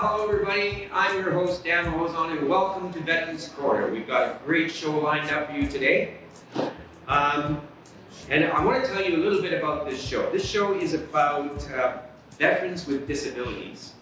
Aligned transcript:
hello 0.00 0.28
everybody. 0.28 0.88
I'm 0.92 1.18
your 1.18 1.32
host 1.32 1.64
Dan 1.64 1.86
Lauzon 1.86 2.38
and 2.38 2.48
welcome 2.48 2.92
to 2.92 3.00
Veterans 3.00 3.48
Corner. 3.48 3.90
We've 3.90 4.06
got 4.06 4.28
a 4.28 4.38
great 4.44 4.70
show 4.70 4.96
lined 4.96 5.28
up 5.32 5.50
for 5.50 5.56
you 5.56 5.66
today. 5.66 6.18
Um, 7.08 7.60
and 8.30 8.44
I 8.44 8.64
want 8.64 8.84
to 8.84 8.92
tell 8.92 9.02
you 9.02 9.16
a 9.16 9.18
little 9.18 9.42
bit 9.42 9.54
about 9.54 9.90
this 9.90 10.00
show. 10.00 10.30
This 10.30 10.48
show 10.48 10.72
is 10.78 10.94
about 10.94 11.68
uh, 11.72 11.96
veterans 12.38 12.86
with 12.86 13.08
disabilities. 13.08 13.94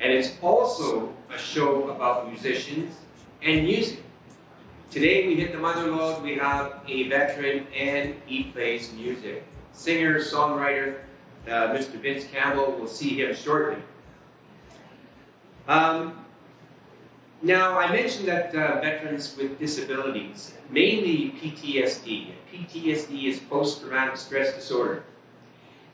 And 0.00 0.10
it's 0.10 0.38
also 0.40 1.14
a 1.30 1.36
show 1.36 1.90
about 1.90 2.30
musicians 2.30 2.96
and 3.42 3.64
music. 3.64 4.02
Today 4.90 5.26
we 5.26 5.34
hit 5.34 5.52
the 5.52 5.58
mother 5.58 5.90
load. 5.90 6.22
We 6.22 6.36
have 6.36 6.80
a 6.88 7.10
veteran 7.10 7.66
and 7.76 8.14
he 8.24 8.44
plays 8.44 8.90
music. 8.94 9.44
Singer, 9.74 10.20
songwriter, 10.20 11.00
uh, 11.46 11.74
Mr. 11.74 12.00
Vince 12.00 12.24
Campbell. 12.32 12.74
We'll 12.78 12.86
see 12.86 13.20
him 13.20 13.34
shortly. 13.34 13.82
Um, 15.70 16.14
now, 17.42 17.78
I 17.78 17.92
mentioned 17.92 18.26
that 18.26 18.52
uh, 18.52 18.80
veterans 18.80 19.36
with 19.36 19.56
disabilities, 19.60 20.54
mainly 20.68 21.32
PTSD. 21.40 22.32
PTSD 22.52 23.26
is 23.26 23.38
post-traumatic 23.38 24.16
stress 24.16 24.52
disorder. 24.52 25.04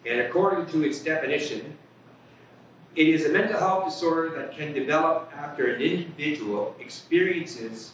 And 0.07 0.21
according 0.21 0.65
to 0.73 0.83
its 0.83 1.01
definition, 1.01 1.77
it 2.95 3.07
is 3.07 3.27
a 3.27 3.29
mental 3.29 3.59
health 3.59 3.85
disorder 3.85 4.35
that 4.37 4.57
can 4.57 4.73
develop 4.73 5.31
after 5.37 5.67
an 5.67 5.83
individual 5.83 6.75
experiences 6.81 7.93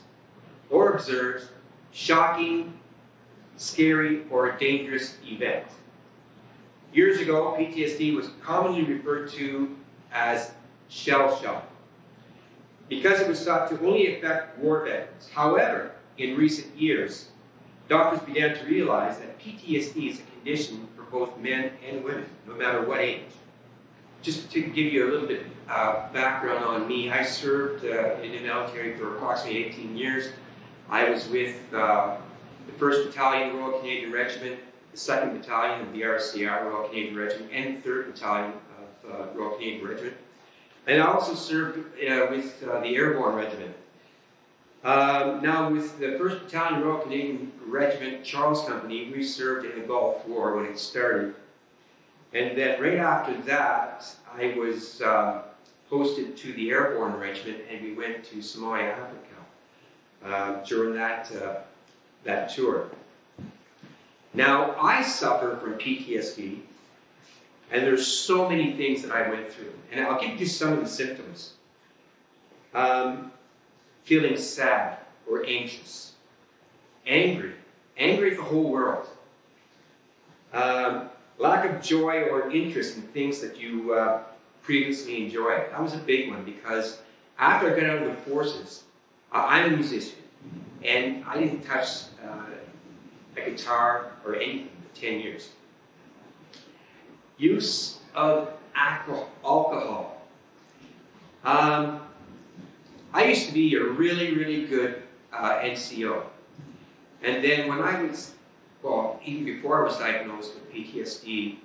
or 0.71 0.93
observes 0.93 1.49
shocking, 1.91 2.79
scary, 3.57 4.23
or 4.31 4.53
dangerous 4.53 5.17
event. 5.25 5.67
Years 6.93 7.19
ago, 7.19 7.57
PTSD 7.59 8.15
was 8.15 8.31
commonly 8.41 8.85
referred 8.85 9.33
to 9.33 9.77
as 10.13 10.53
shell 10.89 11.37
shock 11.43 11.72
because 12.97 13.21
it 13.21 13.29
was 13.29 13.43
thought 13.43 13.71
to 13.71 13.81
only 13.87 14.17
affect 14.17 14.59
war 14.59 14.85
veterans. 14.85 15.31
However, 15.33 15.93
in 16.19 16.37
recent 16.37 16.77
years, 16.77 17.29
doctors 17.89 18.21
began 18.21 18.55
to 18.55 18.65
realize 18.67 19.19
that 19.19 19.39
PTSD 19.39 20.11
is 20.11 20.21
a 20.21 20.23
condition 20.37 20.87
for 20.95 21.05
both 21.05 21.39
men 21.39 21.71
and 21.89 22.05
women, 22.05 22.27
no 22.47 22.55
matter 22.55 22.83
what 22.83 23.01
age. 23.01 23.23
Just 24.21 24.51
to 24.51 24.61
give 24.61 24.93
you 24.93 25.09
a 25.09 25.11
little 25.11 25.27
bit 25.27 25.47
uh, 25.71 26.13
background 26.13 26.65
on 26.65 26.87
me, 26.87 27.11
I 27.11 27.25
served 27.25 27.87
uh, 27.87 28.21
in 28.23 28.33
the 28.33 28.41
military 28.41 28.95
for 28.97 29.17
approximately 29.17 29.65
18 29.65 29.97
years. 29.97 30.29
I 30.91 31.09
was 31.09 31.27
with 31.29 31.57
uh, 31.73 32.19
the 32.67 32.73
1st 32.73 33.07
Battalion 33.07 33.57
Royal 33.57 33.81
Canadian 33.81 34.13
Regiment, 34.13 34.61
the 34.93 34.99
2nd 34.99 35.41
Battalion 35.41 35.81
of 35.81 35.93
the 35.95 36.03
RCR 36.03 36.65
Royal 36.65 36.89
Canadian 36.89 37.17
Regiment, 37.17 37.51
and 37.53 37.83
3rd 37.83 38.13
Battalion 38.13 38.53
of 38.53 39.11
uh, 39.11 39.27
Royal 39.35 39.53
Canadian 39.53 39.89
Regiment. 39.89 40.17
And 40.87 41.01
I 41.01 41.07
also 41.07 41.35
served 41.35 41.79
uh, 41.79 42.27
with 42.31 42.63
uh, 42.69 42.81
the 42.81 42.97
Airborne 42.97 43.37
Regiment. 43.37 43.75
Um, 44.85 45.41
now, 45.43 45.71
with 45.71 46.01
the 46.01 46.07
1st 46.07 46.45
Battalion 46.45 46.83
Royal 46.83 46.99
Canadian 46.99 47.53
Regiment 47.67 48.25
Charles 48.25 48.67
Company, 48.67 49.13
we 49.15 49.23
served 49.23 49.65
in 49.65 49.81
the 49.81 49.87
Gulf 49.87 50.27
War 50.27 50.57
when 50.57 50.67
it 50.67 50.77
started. 50.77 51.37
And 52.35 52.59
then 52.59 52.81
right 52.81 52.99
after 52.99 53.41
that, 53.43 54.05
I 54.37 54.55
was 54.59 55.01
uh, 55.01 55.43
posted 55.89 56.37
to 56.39 56.53
the 56.55 56.71
Airborne 56.71 57.15
Regiment 57.21 57.59
and 57.71 57.83
we 57.83 57.95
went 57.95 58.25
to 58.25 58.37
Somalia, 58.37 58.93
Africa 58.93 59.33
uh, 60.25 60.65
during 60.65 60.95
that, 60.95 61.31
uh, 61.37 61.57
that 62.25 62.49
tour. 62.49 62.89
Now, 64.35 64.75
I 64.81 65.03
suffer 65.03 65.59
from 65.59 65.75
PTSD 65.75 66.61
and 67.73 67.83
there's 67.83 68.07
so 68.07 68.49
many 68.49 68.75
things 68.75 69.03
that 69.03 69.11
I 69.11 69.29
went 69.31 69.51
through. 69.51 69.73
And 69.91 70.05
I'll 70.05 70.21
give 70.21 70.39
you 70.39 70.47
some 70.47 70.75
of 70.75 70.81
the 70.81 70.89
symptoms. 70.89 71.55
Um, 72.75 73.33
feeling 74.05 74.37
sad 74.37 74.99
or 75.29 75.45
anxious, 75.47 76.13
angry, 77.07 77.53
angry 77.97 78.33
at 78.33 78.37
the 78.37 78.43
whole 78.43 78.71
world, 78.71 79.07
um, 80.53 81.09
lack 81.39 81.69
of 81.69 81.83
joy 81.83 82.25
or 82.25 82.51
interest 82.51 82.97
in 82.97 83.03
things 83.03 83.41
that 83.41 83.59
you 83.59 83.95
uh, 83.95 84.23
previously 84.63 85.25
enjoyed. 85.25 85.71
That 85.71 85.83
was 85.83 85.95
a 85.95 85.99
big 85.99 86.31
one 86.31 86.45
because 86.45 87.01
after 87.39 87.75
I 87.75 87.81
got 87.81 87.91
out 87.91 88.03
of 88.03 88.09
the 88.09 88.31
forces, 88.31 88.85
I'm 89.31 89.73
a 89.73 89.77
musician, 89.77 90.19
and 90.83 91.25
I 91.25 91.39
didn't 91.39 91.63
touch 91.63 91.89
uh, 92.25 93.41
a 93.41 93.51
guitar 93.51 94.13
or 94.27 94.37
anything 94.37 94.69
for 94.83 95.01
10 95.01 95.21
years 95.21 95.51
use 97.39 97.99
of 98.15 98.53
alcohol. 98.75 100.23
Um, 101.45 102.01
I 103.13 103.25
used 103.25 103.49
to 103.49 103.53
be 103.53 103.75
a 103.75 103.85
really, 103.85 104.35
really 104.35 104.67
good 104.67 105.03
uh, 105.33 105.59
NCO. 105.61 106.25
And 107.23 107.45
then 107.45 107.69
when 107.69 107.81
I 107.81 108.03
was, 108.03 108.35
well, 108.83 109.21
even 109.25 109.45
before 109.45 109.83
I 109.83 109.89
was 109.89 109.99
diagnosed 109.99 110.55
with 110.55 110.73
PTSD, 110.73 111.57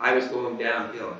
I 0.00 0.14
was 0.14 0.26
going 0.28 0.58
downhill. 0.58 1.16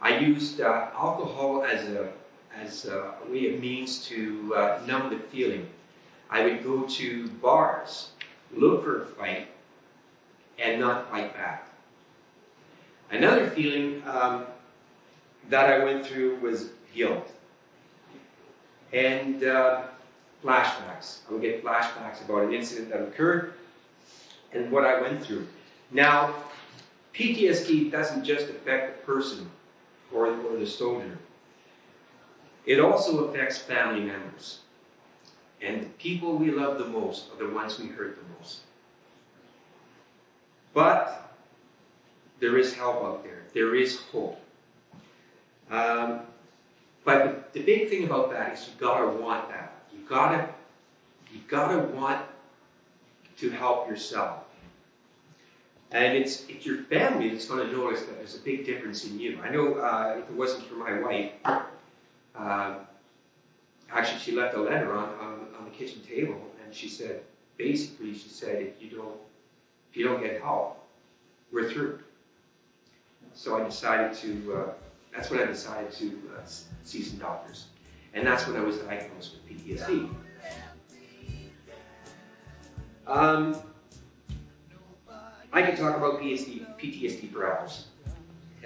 I 0.00 0.18
used 0.18 0.60
uh, 0.60 0.88
alcohol 0.94 1.64
as 1.64 1.88
a, 1.88 2.12
as 2.54 2.86
a 2.86 3.14
way 3.28 3.54
of 3.54 3.60
means 3.60 4.06
to 4.06 4.54
uh, 4.54 4.80
numb 4.86 5.10
the 5.10 5.18
feeling. 5.18 5.68
I 6.30 6.44
would 6.44 6.64
go 6.64 6.82
to 6.82 7.28
bars, 7.28 8.10
look 8.54 8.84
for 8.84 9.02
a 9.02 9.06
fight, 9.06 9.48
and 10.58 10.80
not 10.80 11.10
fight 11.10 11.34
back. 11.34 11.65
Another 13.10 13.48
feeling 13.50 14.02
um, 14.06 14.46
that 15.48 15.70
I 15.70 15.84
went 15.84 16.04
through 16.04 16.36
was 16.36 16.70
guilt 16.94 17.30
and 18.92 19.44
uh, 19.44 19.82
flashbacks. 20.42 21.20
I 21.28 21.32
would 21.32 21.42
get 21.42 21.64
flashbacks 21.64 22.24
about 22.24 22.44
an 22.44 22.54
incident 22.54 22.90
that 22.90 23.02
occurred 23.02 23.54
and 24.52 24.70
what 24.70 24.84
I 24.84 25.00
went 25.00 25.24
through. 25.24 25.46
Now, 25.90 26.34
PTSD 27.14 27.90
doesn't 27.90 28.24
just 28.24 28.48
affect 28.48 29.00
the 29.00 29.12
person 29.12 29.48
or, 30.12 30.26
or 30.28 30.56
the 30.56 30.66
soldier. 30.66 31.18
It 32.64 32.80
also 32.80 33.24
affects 33.24 33.58
family 33.58 34.00
members. 34.00 34.60
And 35.62 35.82
the 35.82 35.86
people 35.98 36.36
we 36.36 36.50
love 36.50 36.78
the 36.78 36.86
most 36.86 37.30
are 37.32 37.46
the 37.46 37.52
ones 37.52 37.78
we 37.78 37.86
hurt 37.88 38.16
the 38.16 38.38
most. 38.38 38.60
But 40.74 41.25
there 42.40 42.58
is 42.58 42.74
help 42.74 43.02
out 43.04 43.24
there. 43.24 43.44
There 43.54 43.74
is 43.74 44.00
hope. 44.12 44.40
Um, 45.70 46.20
but 47.04 47.52
the, 47.52 47.60
the, 47.60 47.64
big 47.64 47.88
thing 47.88 48.04
about 48.04 48.30
that 48.30 48.52
is 48.52 48.68
you 48.68 48.74
gotta 48.78 49.08
want 49.08 49.48
that. 49.48 49.72
You 49.92 50.00
gotta, 50.08 50.48
you 51.32 51.40
gotta 51.48 51.78
want 51.78 52.24
to 53.38 53.50
help 53.50 53.88
yourself. 53.88 54.44
And 55.92 56.16
it's, 56.16 56.44
it's 56.48 56.66
your 56.66 56.78
family 56.84 57.30
that's 57.30 57.46
going 57.46 57.66
to 57.66 57.72
notice 57.72 58.00
that 58.02 58.16
there's 58.16 58.34
a 58.34 58.40
big 58.40 58.66
difference 58.66 59.04
in 59.06 59.18
you. 59.20 59.38
I 59.42 59.50
know 59.50 59.74
uh, 59.74 60.16
if 60.18 60.28
it 60.28 60.34
wasn't 60.34 60.66
for 60.66 60.74
my 60.74 61.00
wife, 61.00 61.32
uh, 62.34 62.74
actually 63.92 64.18
she 64.18 64.32
left 64.32 64.56
a 64.56 64.60
letter 64.60 64.92
on, 64.94 65.08
on, 65.20 65.46
on 65.58 65.64
the 65.64 65.70
kitchen 65.70 66.00
table, 66.02 66.40
and 66.64 66.74
she 66.74 66.88
said, 66.88 67.20
basically, 67.56 68.14
she 68.14 68.28
said, 68.28 68.62
if 68.62 68.82
you 68.82 68.96
don't, 68.96 69.16
if 69.90 69.96
you 69.96 70.04
don't 70.04 70.20
get 70.20 70.40
help, 70.40 70.84
we're 71.52 71.70
through. 71.70 72.00
So 73.34 73.60
I 73.60 73.64
decided 73.64 74.16
to, 74.18 74.54
uh, 74.54 74.72
that's 75.14 75.30
when 75.30 75.40
I 75.40 75.46
decided 75.46 75.92
to 75.92 76.20
uh, 76.36 76.40
see 76.84 77.02
some 77.02 77.18
doctors. 77.18 77.66
And 78.14 78.26
that's 78.26 78.46
when 78.46 78.56
I 78.56 78.60
was 78.60 78.78
diagnosed 78.78 79.36
with 79.36 79.66
PTSD. 79.66 80.10
Um, 83.06 83.56
I 85.52 85.62
could 85.62 85.76
talk 85.76 85.96
about 85.96 86.20
PTSD, 86.20 86.78
PTSD 86.78 87.32
for 87.32 87.46
hours. 87.46 87.86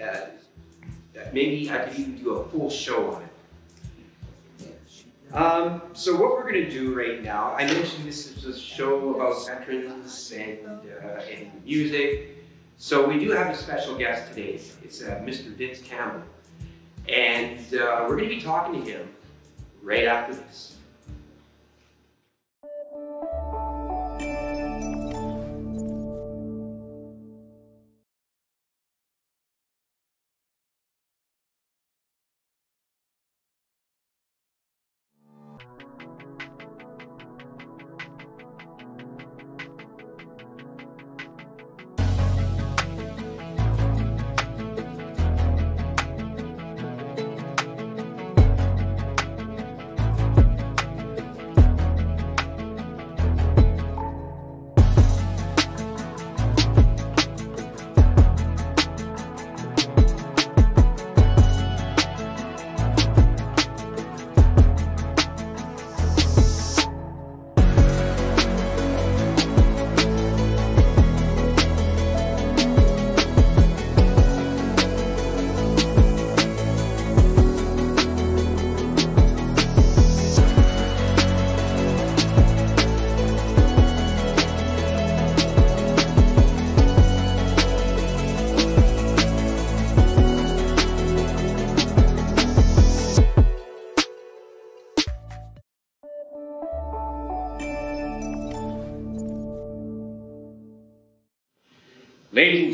Uh, 0.02 0.26
maybe 1.32 1.70
I 1.70 1.78
could 1.78 1.98
even 1.98 2.16
do 2.16 2.30
a 2.36 2.48
full 2.48 2.70
show 2.70 3.12
on 3.12 3.22
it. 3.22 3.28
Um, 5.32 5.82
so 5.92 6.12
what 6.14 6.32
we're 6.32 6.50
going 6.50 6.64
to 6.64 6.70
do 6.70 6.92
right 6.92 7.22
now, 7.22 7.52
I 7.52 7.64
mentioned 7.64 8.04
this 8.04 8.36
is 8.36 8.44
a 8.44 8.58
show 8.58 9.14
about 9.14 9.46
veterans 9.46 10.32
and, 10.32 10.58
uh, 10.66 11.20
and 11.30 11.64
music. 11.64 12.39
So 12.82 13.06
we 13.06 13.18
do 13.18 13.30
have 13.32 13.48
a 13.48 13.54
special 13.54 13.94
guest 13.94 14.30
today. 14.30 14.58
It's 14.82 15.02
uh, 15.02 15.20
Mr. 15.22 15.54
Vince 15.54 15.82
Campbell. 15.82 16.22
And 17.10 17.58
uh, 17.74 18.06
we're 18.08 18.16
going 18.16 18.30
to 18.30 18.34
be 18.36 18.40
talking 18.40 18.82
to 18.82 18.90
him 18.90 19.08
right 19.82 20.06
after 20.06 20.34
this. 20.34 20.76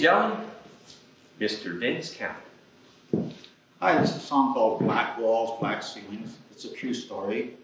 Gentlemen, 0.06 0.46
Mr. 1.40 1.80
Vince 1.80 2.14
Campbell. 2.14 3.32
Hi, 3.80 4.00
this 4.00 4.10
is 4.10 4.18
a 4.18 4.20
song 4.20 4.54
called 4.54 4.78
Black 4.78 5.18
Walls, 5.18 5.58
Black 5.58 5.82
Ceilings. 5.82 6.36
It's 6.52 6.64
a 6.64 6.72
true 6.72 6.94
story. 6.94 7.54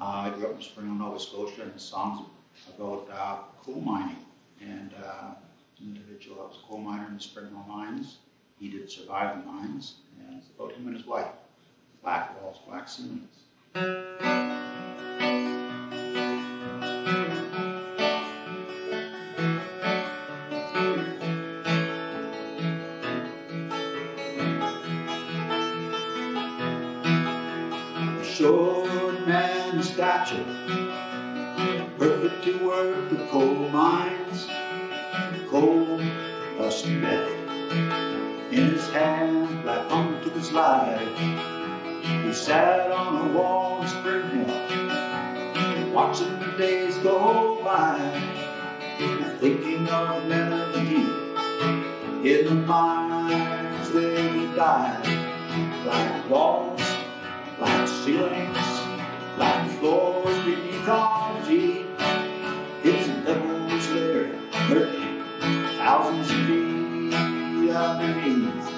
Uh, 0.00 0.04
I 0.04 0.30
grew 0.30 0.46
up 0.46 0.54
in 0.54 0.62
Springhill, 0.62 0.94
Nova 0.94 1.20
Scotia, 1.20 1.60
and 1.60 1.74
the 1.74 1.78
song's 1.78 2.26
about 2.74 3.06
uh, 3.12 3.36
coal 3.62 3.82
mining. 3.82 4.16
And 4.62 4.90
uh, 5.04 5.34
an 5.80 5.84
individual 5.84 6.36
that 6.36 6.48
was 6.48 6.60
a 6.64 6.66
coal 6.66 6.78
miner 6.78 7.06
in 7.08 7.16
the 7.16 7.20
Springhill 7.20 7.62
mines, 7.68 8.16
he 8.58 8.70
did 8.70 8.90
survive 8.90 9.36
the 9.36 9.52
mines, 9.52 9.96
and 10.18 10.38
it's 10.38 10.48
about 10.56 10.72
him 10.72 10.86
and 10.86 10.96
his 10.96 11.04
wife. 11.04 11.28
Black 12.02 12.40
Walls, 12.40 12.56
Black 12.66 12.88
Ceilings. 12.88 13.28
Lurking 64.72 65.22
thousands 65.76 66.30
of 66.30 66.36
feet 66.46 67.70
underneath. 67.72 68.68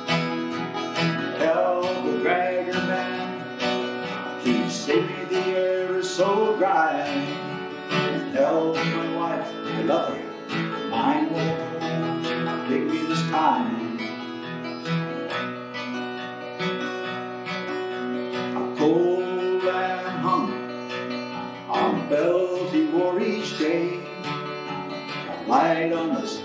Tell 1.39 1.83
the 2.03 2.13
draegerman, 2.19 3.23
please 4.43 4.73
save 4.75 5.29
the 5.29 5.37
air 5.37 5.95
is 5.99 6.11
so 6.11 6.57
dry. 6.57 7.07
Tell 8.33 8.75
my 8.75 9.17
wife 9.17 9.49
I 9.55 9.83
love 9.83 10.17
her, 10.17 10.24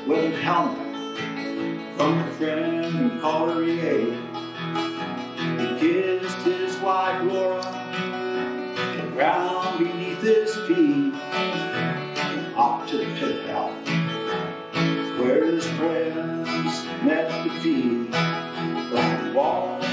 his 0.10 0.18
webbed 0.18 0.38
helmet 0.38 1.18
from 1.96 2.20
a 2.20 2.32
friend 2.34 2.86
who 2.86 3.22
called. 3.22 3.68
He 3.68 3.76
kissed 5.80 6.38
his 6.38 6.78
wife 6.78 7.24
Laura, 7.24 7.62
the 8.96 9.04
ground 9.12 9.80
beneath 9.80 10.22
his 10.22 10.56
feet, 10.68 11.14
up 12.56 12.88
to 12.88 12.98
the 12.98 13.06
hell, 13.46 13.72
where 15.22 15.46
his 15.46 15.68
friends 15.72 16.86
met 17.04 17.30
to 17.44 17.50
feed. 17.62 18.12
Black 18.90 19.36
walls, 19.36 19.86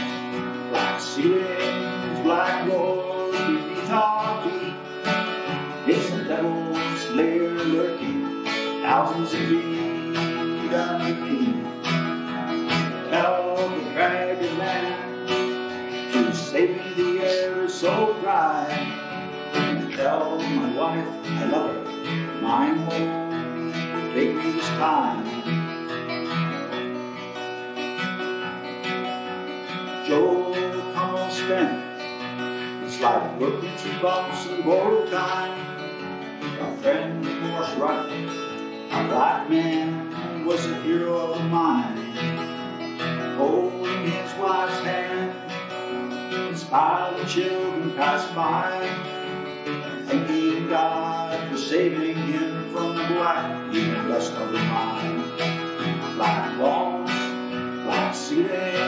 black 0.71 1.01
ceilings, 1.01 2.21
black 2.21 2.67
doors 2.67 2.96
won't 22.57 24.15
take 24.15 24.35
this 24.35 24.67
time. 24.81 25.25
Joe 30.07 30.55
Connell 30.95 31.31
spent 31.31 32.83
his 32.83 32.99
life 33.01 33.39
working 33.39 33.77
through 33.77 34.01
bumps 34.01 34.47
and 34.47 34.65
borrowed 34.65 35.11
time. 35.11 35.55
A 36.61 36.77
friend 36.79 37.23
Morris 37.43 37.75
Rudd, 37.75 38.11
a 38.11 39.09
black 39.09 39.51
man, 39.51 40.45
was 40.47 40.65
a 40.65 40.81
hero 40.83 41.15
of 41.15 41.39
the 41.39 41.45
mine. 41.45 41.97
Holding 43.37 44.11
his 44.11 44.35
wife's 44.39 44.81
hand, 44.81 45.35
pile 46.71 47.21
of 47.21 47.29
children 47.29 47.93
passed 47.95 48.35
by. 48.35 48.89
Thanking 50.07 50.69
God 50.69 51.06
saving 51.69 52.15
him 52.15 52.71
from 52.73 52.95
the 52.95 53.03
black 53.09 53.73
dust 54.07 54.33
of 54.35 54.53
the 54.53 54.59
mine. 54.59 55.19
Black 56.15 56.61
walls, 56.61 57.11
black 57.83 58.15
ceilings, 58.15 58.86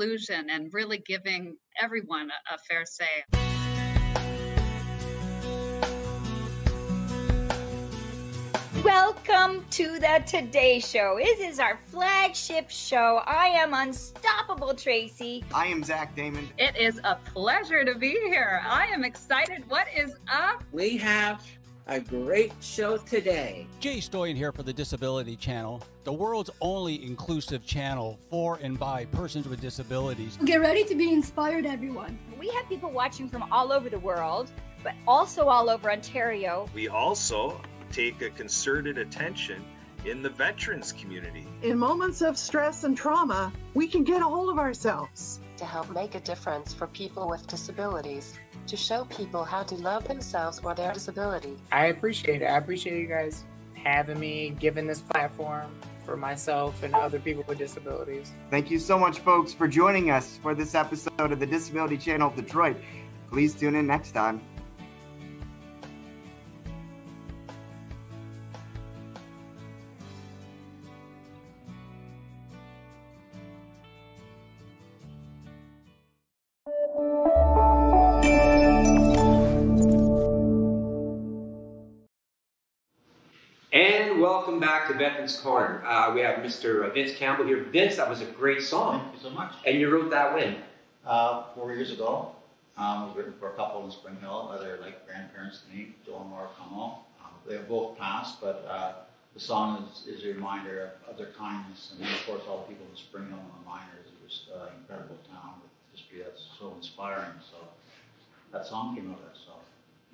inclusion 0.00 0.48
and 0.48 0.72
really 0.72 0.98
giving 0.98 1.56
everyone 1.80 2.30
a, 2.30 2.54
a 2.54 2.58
fair 2.58 2.84
say. 2.86 3.04
Welcome 8.82 9.66
to 9.72 9.98
the 9.98 10.22
Today 10.26 10.80
Show. 10.80 11.18
This 11.22 11.40
is 11.40 11.60
our 11.60 11.78
flagship 11.86 12.70
show. 12.70 13.20
I 13.26 13.48
am 13.48 13.74
Unstoppable 13.74 14.74
Tracy. 14.74 15.44
I 15.52 15.66
am 15.66 15.84
Zach 15.84 16.16
Damon. 16.16 16.48
It 16.56 16.76
is 16.78 16.98
a 17.04 17.16
pleasure 17.34 17.84
to 17.84 17.94
be 17.94 18.12
here. 18.12 18.62
I 18.64 18.86
am 18.86 19.04
excited. 19.04 19.68
What 19.68 19.86
is 19.94 20.14
up? 20.32 20.64
We 20.72 20.96
have 20.96 21.46
a 21.90 21.98
great 21.98 22.52
show 22.60 22.96
today. 22.98 23.66
Jay 23.80 23.98
Stoyan 23.98 24.36
here 24.36 24.52
for 24.52 24.62
the 24.62 24.72
Disability 24.72 25.34
Channel, 25.34 25.82
the 26.04 26.12
world's 26.12 26.48
only 26.60 27.04
inclusive 27.04 27.66
channel 27.66 28.16
for 28.30 28.60
and 28.62 28.78
by 28.78 29.06
persons 29.06 29.48
with 29.48 29.60
disabilities. 29.60 30.38
Get 30.44 30.60
ready 30.60 30.84
to 30.84 30.94
be 30.94 31.12
inspired, 31.12 31.66
everyone. 31.66 32.16
We 32.38 32.48
have 32.50 32.68
people 32.68 32.92
watching 32.92 33.28
from 33.28 33.52
all 33.52 33.72
over 33.72 33.90
the 33.90 33.98
world, 33.98 34.52
but 34.84 34.94
also 35.08 35.48
all 35.48 35.68
over 35.68 35.90
Ontario. 35.90 36.68
We 36.74 36.86
also 36.86 37.60
take 37.90 38.22
a 38.22 38.30
concerted 38.30 38.96
attention 38.96 39.64
in 40.04 40.22
the 40.22 40.30
veterans 40.30 40.92
community. 40.92 41.44
In 41.62 41.76
moments 41.76 42.22
of 42.22 42.38
stress 42.38 42.84
and 42.84 42.96
trauma, 42.96 43.52
we 43.74 43.88
can 43.88 44.04
get 44.04 44.22
a 44.22 44.24
hold 44.24 44.48
of 44.48 44.60
ourselves. 44.60 45.40
To 45.60 45.66
help 45.66 45.90
make 45.90 46.14
a 46.14 46.20
difference 46.20 46.72
for 46.72 46.86
people 46.86 47.28
with 47.28 47.46
disabilities, 47.46 48.32
to 48.66 48.78
show 48.78 49.04
people 49.04 49.44
how 49.44 49.62
to 49.64 49.74
love 49.74 50.08
themselves 50.08 50.58
or 50.64 50.74
their 50.74 50.90
disability. 50.90 51.58
I 51.70 51.88
appreciate 51.88 52.40
it. 52.40 52.46
I 52.46 52.56
appreciate 52.56 52.98
you 52.98 53.06
guys 53.06 53.44
having 53.74 54.18
me, 54.18 54.56
giving 54.58 54.86
this 54.86 55.02
platform 55.02 55.70
for 56.06 56.16
myself 56.16 56.82
and 56.82 56.94
other 56.94 57.18
people 57.18 57.44
with 57.46 57.58
disabilities. 57.58 58.32
Thank 58.48 58.70
you 58.70 58.78
so 58.78 58.98
much, 58.98 59.18
folks, 59.18 59.52
for 59.52 59.68
joining 59.68 60.10
us 60.10 60.38
for 60.42 60.54
this 60.54 60.74
episode 60.74 61.30
of 61.30 61.38
the 61.38 61.46
Disability 61.46 61.98
Channel 61.98 62.28
of 62.28 62.36
Detroit. 62.36 62.78
Please 63.30 63.54
tune 63.54 63.74
in 63.74 63.86
next 63.86 64.12
time. 64.12 64.40
Back 84.80 84.88
to 84.88 84.94
Veterans 84.94 85.36
Corner. 85.38 85.82
Uh, 85.84 86.12
we 86.14 86.20
have 86.22 86.36
Mr. 86.36 86.92
Vince 86.94 87.14
Campbell 87.14 87.44
here. 87.44 87.64
Vince, 87.64 87.96
that 87.96 88.08
was 88.08 88.22
a 88.22 88.24
great 88.24 88.62
song. 88.62 89.00
Thank 89.00 89.14
you 89.16 89.28
so 89.28 89.30
much. 89.30 89.52
And 89.66 89.78
you 89.78 89.90
wrote 89.90 90.10
that 90.10 90.34
when? 90.34 90.56
Uh, 91.04 91.44
four 91.54 91.74
years 91.74 91.92
ago. 91.92 92.34
Um, 92.78 93.02
it 93.02 93.06
was 93.08 93.16
written 93.16 93.34
for 93.38 93.50
a 93.50 93.56
couple 93.56 93.84
in 93.84 93.90
Spring 93.90 94.16
Hill, 94.22 94.50
uh, 94.50 94.58
they're 94.58 94.78
like 94.80 95.06
grandparents 95.06 95.60
to 95.60 95.76
me, 95.76 95.94
Joe 96.06 96.20
and 96.22 96.30
Laura 96.30 96.48
Connell. 96.58 97.04
Um, 97.20 97.30
they 97.46 97.56
have 97.56 97.68
both 97.68 97.98
passed, 97.98 98.40
but 98.40 98.66
uh, 98.70 98.92
the 99.34 99.40
song 99.40 99.86
is, 99.92 100.06
is 100.06 100.24
a 100.24 100.28
reminder 100.28 100.92
of, 101.04 101.10
of 101.10 101.18
their 101.18 101.32
kindness. 101.38 101.92
And 101.92 102.08
of 102.08 102.26
course, 102.26 102.40
all 102.48 102.64
the 102.66 102.72
people 102.72 102.86
in 102.90 102.96
Spring 102.96 103.28
Hill 103.28 103.36
and 103.36 103.62
the 103.62 103.68
miners. 103.68 104.06
It 104.06 104.24
was 104.24 104.46
an 104.54 104.60
uh, 104.62 104.70
incredible 104.80 105.18
town 105.30 105.60
with 105.60 106.00
history 106.00 106.22
that's 106.24 106.42
so 106.58 106.72
inspiring. 106.78 107.34
So 107.50 107.56
that 108.52 108.64
song 108.64 108.96
came 108.96 109.10
out 109.10 109.18
of 109.18 109.24
that. 109.26 109.36
song. 109.36 109.60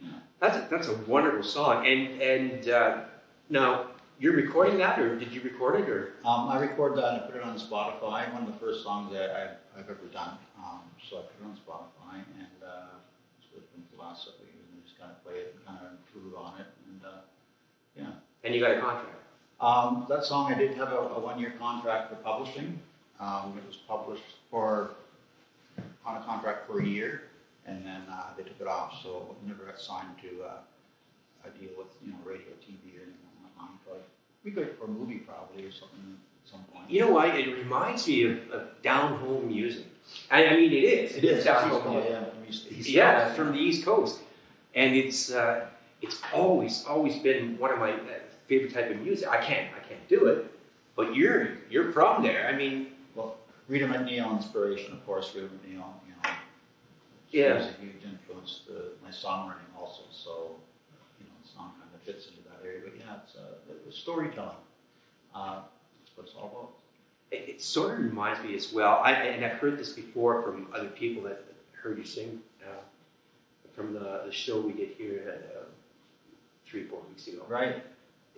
yeah. 0.03 0.09
That's 0.41 0.57
a, 0.57 0.69
that's 0.69 0.89
a 0.89 0.97
wonderful 1.09 1.45
song. 1.45 1.87
And 1.87 2.21
and 2.21 2.69
uh, 2.69 3.05
now 3.49 3.87
you're 4.19 4.35
recording 4.35 4.79
that, 4.79 4.99
or 4.99 5.19
did 5.19 5.33
you 5.33 5.43
record 5.43 5.81
it, 5.81 5.89
or? 5.89 6.15
Um, 6.25 6.49
I 6.49 6.59
recorded 6.59 6.99
that 6.99 7.13
and 7.13 7.23
I 7.23 7.27
put 7.27 7.37
it 7.37 7.43
on 7.43 7.59
Spotify. 7.59 8.33
One 8.33 8.43
of 8.43 8.49
the 8.49 8.59
first 8.59 8.83
songs 8.83 9.13
that 9.13 9.31
I, 9.31 9.79
I've 9.79 9.91
ever 9.91 10.07
done. 10.13 10.39
Um, 10.59 10.81
so 11.09 11.19
I 11.19 11.21
put 11.21 11.37
it 11.41 11.45
on 11.45 11.57
Spotify, 11.57 12.25
and 12.39 12.63
uh, 12.65 12.97
it's 13.39 13.67
been 13.73 13.83
the 13.95 14.03
last 14.03 14.25
several 14.25 14.45
years, 14.45 14.67
and 14.73 14.83
just 14.85 14.99
kind 14.99 15.11
of 15.13 15.23
play 15.25 15.41
it 15.41 15.55
and 15.57 15.67
kind 15.67 15.79
of 15.85 15.93
improve 15.93 16.35
on 16.39 16.61
it, 16.61 16.67
and 16.89 17.01
uh, 17.05 17.21
yeah. 17.97 18.13
And 18.45 18.55
you 18.55 18.61
got 18.61 18.71
a 18.77 18.81
contract. 18.81 19.13
Um, 19.61 20.07
that 20.09 20.25
song, 20.25 20.53
I 20.53 20.59
did 20.59 20.77
have 20.77 20.93
a, 20.93 20.97
a 20.97 21.21
one-year 21.21 21.55
contract 21.59 22.11
for 22.11 22.17
publishing. 22.17 22.79
Um, 23.19 23.55
it 23.57 23.67
was 23.67 23.77
published 23.77 24.37
for 24.51 24.91
on 26.05 26.17
a 26.17 26.25
contract 26.25 26.67
for 26.67 26.81
a 26.81 26.85
year, 26.85 27.23
and 27.67 27.85
then 27.85 28.03
uh, 28.11 28.29
they 28.37 28.45
took 28.45 28.61
it 28.61 28.67
off. 28.67 29.03
So 29.03 29.35
never 29.47 29.65
got 29.65 29.81
signed 29.81 30.17
to 30.23 30.43
uh, 30.43 31.49
a 31.49 31.59
deal 31.59 31.71
with 31.77 31.89
you 32.05 32.13
know 32.13 32.19
radio, 32.25 32.53
TV, 32.63 32.99
or 32.99 33.03
anything. 33.03 33.16
We 34.47 34.53
could 34.53 34.79
for 34.79 34.85
a 34.85 34.89
movie 34.89 35.17
probably 35.31 35.65
or 35.65 35.73
something 35.73 35.99
at 36.45 36.51
some 36.51 36.63
point. 36.73 36.89
You 36.89 37.01
know 37.01 37.11
what? 37.11 37.35
It 37.37 37.49
reminds 37.59 38.07
me 38.07 38.23
of, 38.31 38.51
of 38.53 38.81
down 38.81 39.19
home 39.19 39.49
music. 39.49 39.87
I, 40.31 40.47
I 40.47 40.57
mean, 40.57 40.73
it 40.73 40.85
is. 40.85 41.17
It 41.17 41.25
is. 41.25 41.45
down 41.45 41.69
home. 41.69 41.83
Coast, 41.83 42.09
yeah, 42.09 42.25
from 42.25 42.45
East- 42.49 42.67
East 42.71 42.89
yeah, 42.89 43.25
Coast. 43.25 43.37
from 43.37 43.53
the 43.53 43.59
East 43.59 43.85
Coast, 43.85 44.21
and 44.77 44.95
it's 44.95 45.33
uh, 45.33 45.67
it's 46.01 46.23
always 46.33 46.85
always 46.87 47.17
been 47.19 47.59
one 47.59 47.73
of 47.73 47.81
my 47.81 47.91
uh, 47.93 47.99
favorite 48.47 48.73
type 48.73 48.89
of 48.89 49.01
music. 49.01 49.27
I 49.29 49.39
can't 49.39 49.69
I 49.75 49.81
can't 49.89 50.07
do 50.09 50.27
it, 50.27 50.47
but 50.95 51.17
you're 51.17 51.59
you're 51.69 51.91
from 51.91 52.23
there. 52.23 52.47
I 52.47 52.55
mean, 52.57 52.93
Well, 53.17 53.35
Rita 53.67 53.87
MacNeil 53.89 54.31
inspiration, 54.37 54.93
of 54.93 55.05
course. 55.05 55.35
Rita 55.35 55.49
MacNeil, 55.49 55.91
you 56.07 56.15
know, 56.23 56.31
she 57.33 57.39
Yeah. 57.41 57.55
was 57.55 57.67
a 57.67 57.73
huge 57.83 58.03
influence 58.05 58.61
to 58.69 58.73
my 59.03 59.11
songwriting 59.11 59.75
also. 59.77 60.03
So, 60.13 60.55
you 61.19 61.27
know, 61.27 61.35
the 61.43 61.49
song 61.49 61.73
kind 61.81 61.91
of 61.93 62.01
fits 62.03 62.29
into 62.29 62.46
But 62.85 62.95
yeah, 62.99 63.17
it's 63.25 63.37
uh, 63.37 63.91
storytelling. 63.91 64.51
Uh, 65.35 65.61
that's 66.05 66.17
what 66.17 66.27
it's 66.27 66.35
all 66.35 66.51
about. 66.53 66.71
it, 67.31 67.49
it 67.49 67.63
sort 67.63 67.93
of 67.93 68.05
reminds 68.05 68.43
me 68.43 68.55
as 68.55 68.73
well. 68.73 69.01
I, 69.03 69.13
and 69.13 69.45
I've 69.45 69.59
heard 69.59 69.79
this 69.79 69.93
before 69.93 70.43
from 70.43 70.69
other 70.75 70.89
people 70.89 71.23
that 71.25 71.45
heard 71.73 71.99
you 71.99 72.05
sing 72.05 72.41
uh, 72.63 72.83
from 73.75 73.93
the, 73.93 74.23
the 74.27 74.33
show 74.33 74.61
we 74.61 74.73
did 74.73 74.91
here 74.97 75.41
uh, 75.57 75.65
three 76.67 76.85
four 76.85 77.01
weeks 77.09 77.27
ago. 77.29 77.45
Right. 77.49 77.83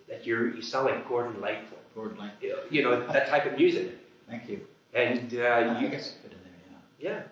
That 0.09 0.27
you're 0.27 0.55
you 0.55 0.63
sound 0.63 0.87
like 0.87 1.09
Gordon 1.09 1.41
Lightfoot. 1.41 1.79
Gordon 1.95 2.19
Lightfoot. 2.19 2.67
You 2.71 2.83
know 2.83 3.07
that 3.07 3.29
type 3.29 3.47
of 3.47 3.59
music. 3.59 3.99
Thank 4.29 4.49
you. 4.49 4.61
And 4.95 5.35
uh, 5.35 5.43
I 5.43 5.81
you, 5.81 5.89
guess 5.89 6.09
it 6.09 6.15
fit 6.23 6.33
in 6.33 6.39
there, 6.39 7.11
yeah. 7.11 7.11
yeah. 7.11 7.23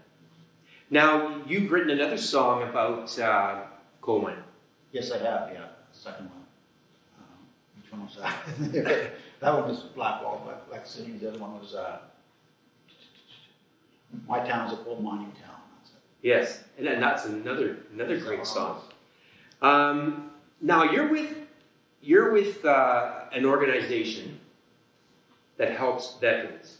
Now 0.91 1.43
you've 1.47 1.73
written 1.73 1.91
another 1.91 2.19
song 2.19 2.63
about 2.69 3.19
uh, 3.19 3.63
coal 4.03 4.21
mine. 4.21 4.37
Yes, 4.93 5.11
I 5.11 5.19
have. 5.19 5.51
Yeah, 5.53 5.65
second 5.93 6.29
one. 6.31 6.36
One 7.97 8.07
was 8.07 8.17
that? 8.17 9.13
that 9.41 9.55
one 9.55 9.69
was 9.69 9.81
Black 9.95 10.23
Wall, 10.23 10.43
Black, 10.45 10.69
Black 10.69 10.87
City. 10.87 11.13
The 11.13 11.31
other 11.31 11.39
one 11.39 11.59
was 11.59 11.75
uh, 11.75 11.99
My 14.27 14.41
Town 14.41 14.69
is 14.69 14.75
a 14.75 14.77
Coal 14.83 15.01
Mining 15.01 15.33
Town. 15.33 15.61
That's 15.79 15.91
it. 15.91 16.01
Yes, 16.23 16.65
and 16.79 16.87
then 16.87 17.01
that's 17.01 17.25
another 17.25 17.79
another 17.93 18.19
great 18.19 18.47
song. 18.47 18.83
Um, 19.63 20.31
now 20.61 20.85
you're 20.85 21.09
with 21.09 21.35
you're 22.03 22.33
with 22.33 22.65
uh, 22.65 23.25
an 23.33 23.45
organization 23.47 24.39
that 25.57 25.77
helps 25.77 26.17
veterans. 26.21 26.79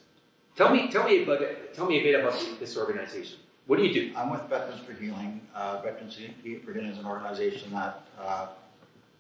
Tell 0.55 0.73
me 0.73 0.91
tell 0.91 1.05
me 1.05 1.23
about 1.23 1.43
tell 1.75 1.87
me 1.87 2.01
a 2.01 2.03
bit 2.03 2.21
about 2.21 2.39
this 2.61 2.77
organization. 2.77 3.39
What 3.67 3.79
do 3.79 3.85
you 3.85 3.93
do? 3.93 4.17
I'm 4.17 4.31
with 4.31 4.43
Veterans 4.43 4.81
for 4.83 4.93
Healing. 4.93 5.41
Uh, 5.53 5.83
Veterans 5.83 6.15
for 6.15 6.73
Healing 6.73 6.91
is 6.91 6.99
an 6.99 7.07
organization 7.07 7.73
that 7.73 8.07
uh, 8.17 8.47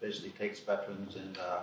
basically 0.00 0.30
takes 0.30 0.60
veterans 0.60 1.16
and 1.16 1.36
uh, 1.38 1.62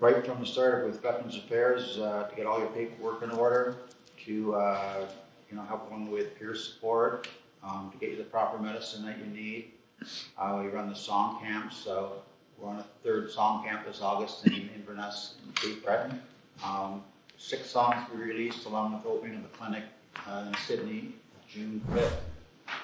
right 0.00 0.24
from 0.24 0.40
the 0.40 0.46
start 0.46 0.86
with 0.86 1.02
Veterans 1.02 1.36
Affairs 1.36 1.98
uh, 1.98 2.28
to 2.28 2.36
get 2.36 2.46
all 2.46 2.58
your 2.58 2.68
paperwork 2.68 3.22
in 3.22 3.30
order, 3.30 3.76
to 4.24 4.54
uh, 4.54 5.06
you 5.50 5.56
know 5.56 5.62
help 5.62 5.88
them 5.90 6.10
with 6.10 6.38
peer 6.38 6.54
support, 6.54 7.28
um, 7.62 7.90
to 7.92 7.98
get 7.98 8.10
you 8.10 8.16
the 8.16 8.24
proper 8.24 8.58
medicine 8.58 9.04
that 9.06 9.18
you 9.18 9.26
need. 9.26 9.72
Uh, 10.36 10.60
we 10.62 10.68
run 10.68 10.88
the 10.88 10.94
song 10.94 11.40
camps. 11.42 11.76
So 11.76 12.22
we're 12.58 12.68
on 12.68 12.76
a 12.76 12.86
third 13.02 13.30
song 13.30 13.64
camp 13.64 13.86
this 13.86 14.00
August 14.00 14.46
in 14.46 14.70
Inverness 14.74 15.34
in 15.44 15.52
Cape 15.52 15.84
Breton. 15.84 16.20
Um, 16.64 17.02
six 17.36 17.70
songs 17.70 17.96
we 18.14 18.20
released 18.20 18.66
along 18.66 18.94
with 18.94 19.02
the 19.02 19.08
opening 19.08 19.36
of 19.36 19.42
the 19.42 19.58
clinic 19.58 19.84
uh, 20.26 20.44
in 20.48 20.54
Sydney, 20.66 21.14
June 21.48 21.80
5th. 21.92 22.12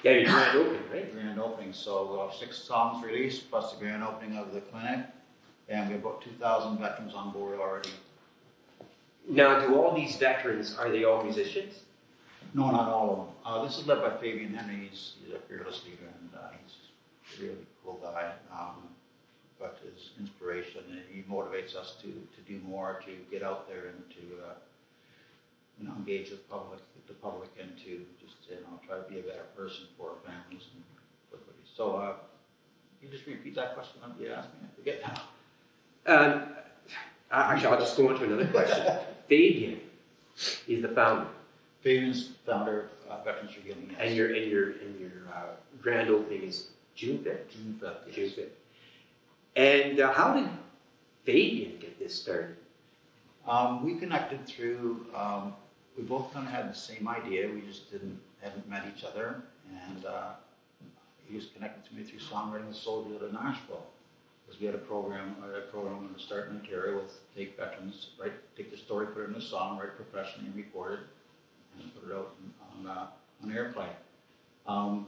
Yeah, 0.03 0.13
your 0.13 0.25
grand 0.25 0.59
opening, 0.59 0.83
right? 0.93 1.13
Grand 1.13 1.39
opening. 1.39 1.73
So 1.73 2.07
we'll 2.09 2.29
have 2.29 2.37
six 2.37 2.57
songs 2.59 3.05
released 3.05 3.51
plus 3.51 3.73
the 3.73 3.79
grand 3.79 4.03
opening 4.03 4.39
of 4.39 4.53
the 4.53 4.61
clinic. 4.61 5.07
And 5.69 5.89
we 5.89 5.95
have 5.95 6.05
about 6.05 6.23
2,000 6.23 6.79
veterans 6.79 7.15
on 7.15 7.33
board 7.33 7.59
already. 7.59 7.91
Now, 9.29 9.67
do 9.67 9.75
all 9.77 9.95
these 9.95 10.17
veterans 10.17 10.77
are 10.77 10.91
they 10.91 11.05
all 11.05 11.23
musicians? 11.23 11.81
No, 12.53 12.71
not 12.71 12.89
all 12.89 13.11
of 13.11 13.17
them. 13.17 13.27
Uh, 13.45 13.65
this 13.65 13.79
is 13.79 13.87
led 13.87 14.01
by 14.01 14.17
Fabian 14.19 14.55
Henry. 14.55 14.89
He's, 14.89 15.15
he's 15.25 15.35
a 15.35 15.39
fearless 15.49 15.83
leader 15.85 16.07
and 16.21 16.31
uh, 16.37 16.49
he's 16.63 17.41
a 17.41 17.43
really 17.43 17.67
cool 17.83 17.99
guy. 18.03 18.33
Um, 18.53 18.89
but 19.59 19.81
his 19.83 20.11
inspiration 20.21 20.83
and 20.91 21.01
he 21.11 21.23
motivates 21.23 21.75
us 21.75 21.97
to, 22.03 22.09
to 22.09 22.41
do 22.47 22.61
more, 22.67 23.01
to 23.07 23.13
get 23.31 23.43
out 23.43 23.69
there 23.69 23.89
and 23.89 24.11
to 24.11 24.45
uh, 24.45 24.55
you 25.81 25.89
know 25.89 25.95
engage 25.97 26.31
with 26.31 26.49
public, 26.51 26.81
the 27.07 27.15
public, 27.15 27.49
and 27.61 27.71
to 27.79 28.05
just 28.21 28.37
you 28.51 28.57
know 28.57 28.79
try 28.87 28.99
to 28.99 29.09
be 29.11 29.21
a 29.21 29.23
better 29.23 29.47
person 29.57 29.85
for 29.97 30.11
our 30.11 30.21
families 30.27 30.69
and 30.75 30.85
for 31.31 31.37
everybody. 31.37 31.65
So, 31.77 31.97
uh, 31.97 32.13
can 33.01 33.09
you 33.09 33.17
just 33.17 33.27
repeat 33.27 33.55
that 33.57 33.75
question 33.75 34.01
that 34.05 34.21
you 34.21 34.33
asked 34.33 34.53
me? 34.55 34.69
I 34.69 34.77
forget 34.77 35.01
now. 35.03 35.23
Um, 36.07 36.43
actually, 37.31 37.67
I'll 37.67 37.81
just 37.81 37.97
go 37.97 38.09
on 38.09 38.19
to 38.19 38.25
another 38.25 38.47
question. 38.47 38.99
Fabian 39.29 39.81
is 40.69 40.83
the 40.83 40.89
founder. 40.89 41.29
Fabian's 41.83 42.31
founder 42.47 42.91
of 43.09 43.21
uh, 43.21 43.25
Veterans 43.25 43.53
Healing. 43.53 43.89
Yes. 43.91 44.01
And 44.01 44.17
your 44.17 44.35
and 44.35 44.51
your 44.51 44.71
and 44.71 45.01
your 45.01 45.11
uh, 45.35 45.55
grand 45.81 46.11
opening 46.11 46.43
is 46.43 46.69
June 46.95 47.23
fifth. 47.23 47.51
June 47.51 47.79
fifth. 47.81 48.03
Yes. 48.07 48.15
June 48.15 48.31
fifth. 48.31 48.53
And 49.57 50.01
uh, 50.01 50.13
how 50.13 50.35
did 50.35 50.49
Fabian 51.25 51.79
get 51.79 51.99
this 51.99 52.15
started? 52.15 52.57
Um, 53.47 53.85
we 53.85 53.95
connected 53.95 54.47
through. 54.47 55.07
Um, 55.15 55.55
we 55.97 56.03
both 56.03 56.33
kind 56.33 56.47
of 56.47 56.53
had 56.53 56.71
the 56.71 56.77
same 56.77 57.07
idea. 57.07 57.49
We 57.49 57.61
just 57.61 57.91
didn't 57.91 58.19
hadn't 58.43 58.69
met 58.69 58.85
each 58.95 59.05
other, 59.05 59.43
and 59.89 60.05
uh, 60.05 60.33
he 61.27 61.37
was 61.37 61.47
connected 61.47 61.89
to 61.89 61.95
me 61.95 62.03
through 62.03 62.19
songwriting 62.19 62.69
with 62.69 62.77
Soldiers 62.77 63.23
of 63.23 63.33
Nashville. 63.33 63.87
Because 64.45 64.61
we 64.61 64.67
had 64.67 64.75
a 64.75 64.79
program, 64.79 65.37
a 65.43 65.71
program 65.71 66.15
to 66.15 66.21
start 66.21 66.51
in 66.51 66.57
Ontario 66.57 67.01
with 67.01 67.13
take 67.35 67.57
veterans, 67.57 68.11
write, 68.21 68.33
take 68.57 68.71
the 68.71 68.77
story, 68.77 69.07
put 69.07 69.23
it 69.23 69.31
in 69.31 69.37
a 69.37 69.41
song, 69.41 69.79
write 69.79 69.97
professionally, 69.97 70.51
record 70.55 70.93
it, 70.93 70.99
and 71.81 71.95
put 71.95 72.11
it 72.11 72.15
out 72.15 72.35
on 72.79 72.87
uh, 72.87 73.07
on 73.43 73.51
airplay. 73.51 73.89
Um, 74.67 75.07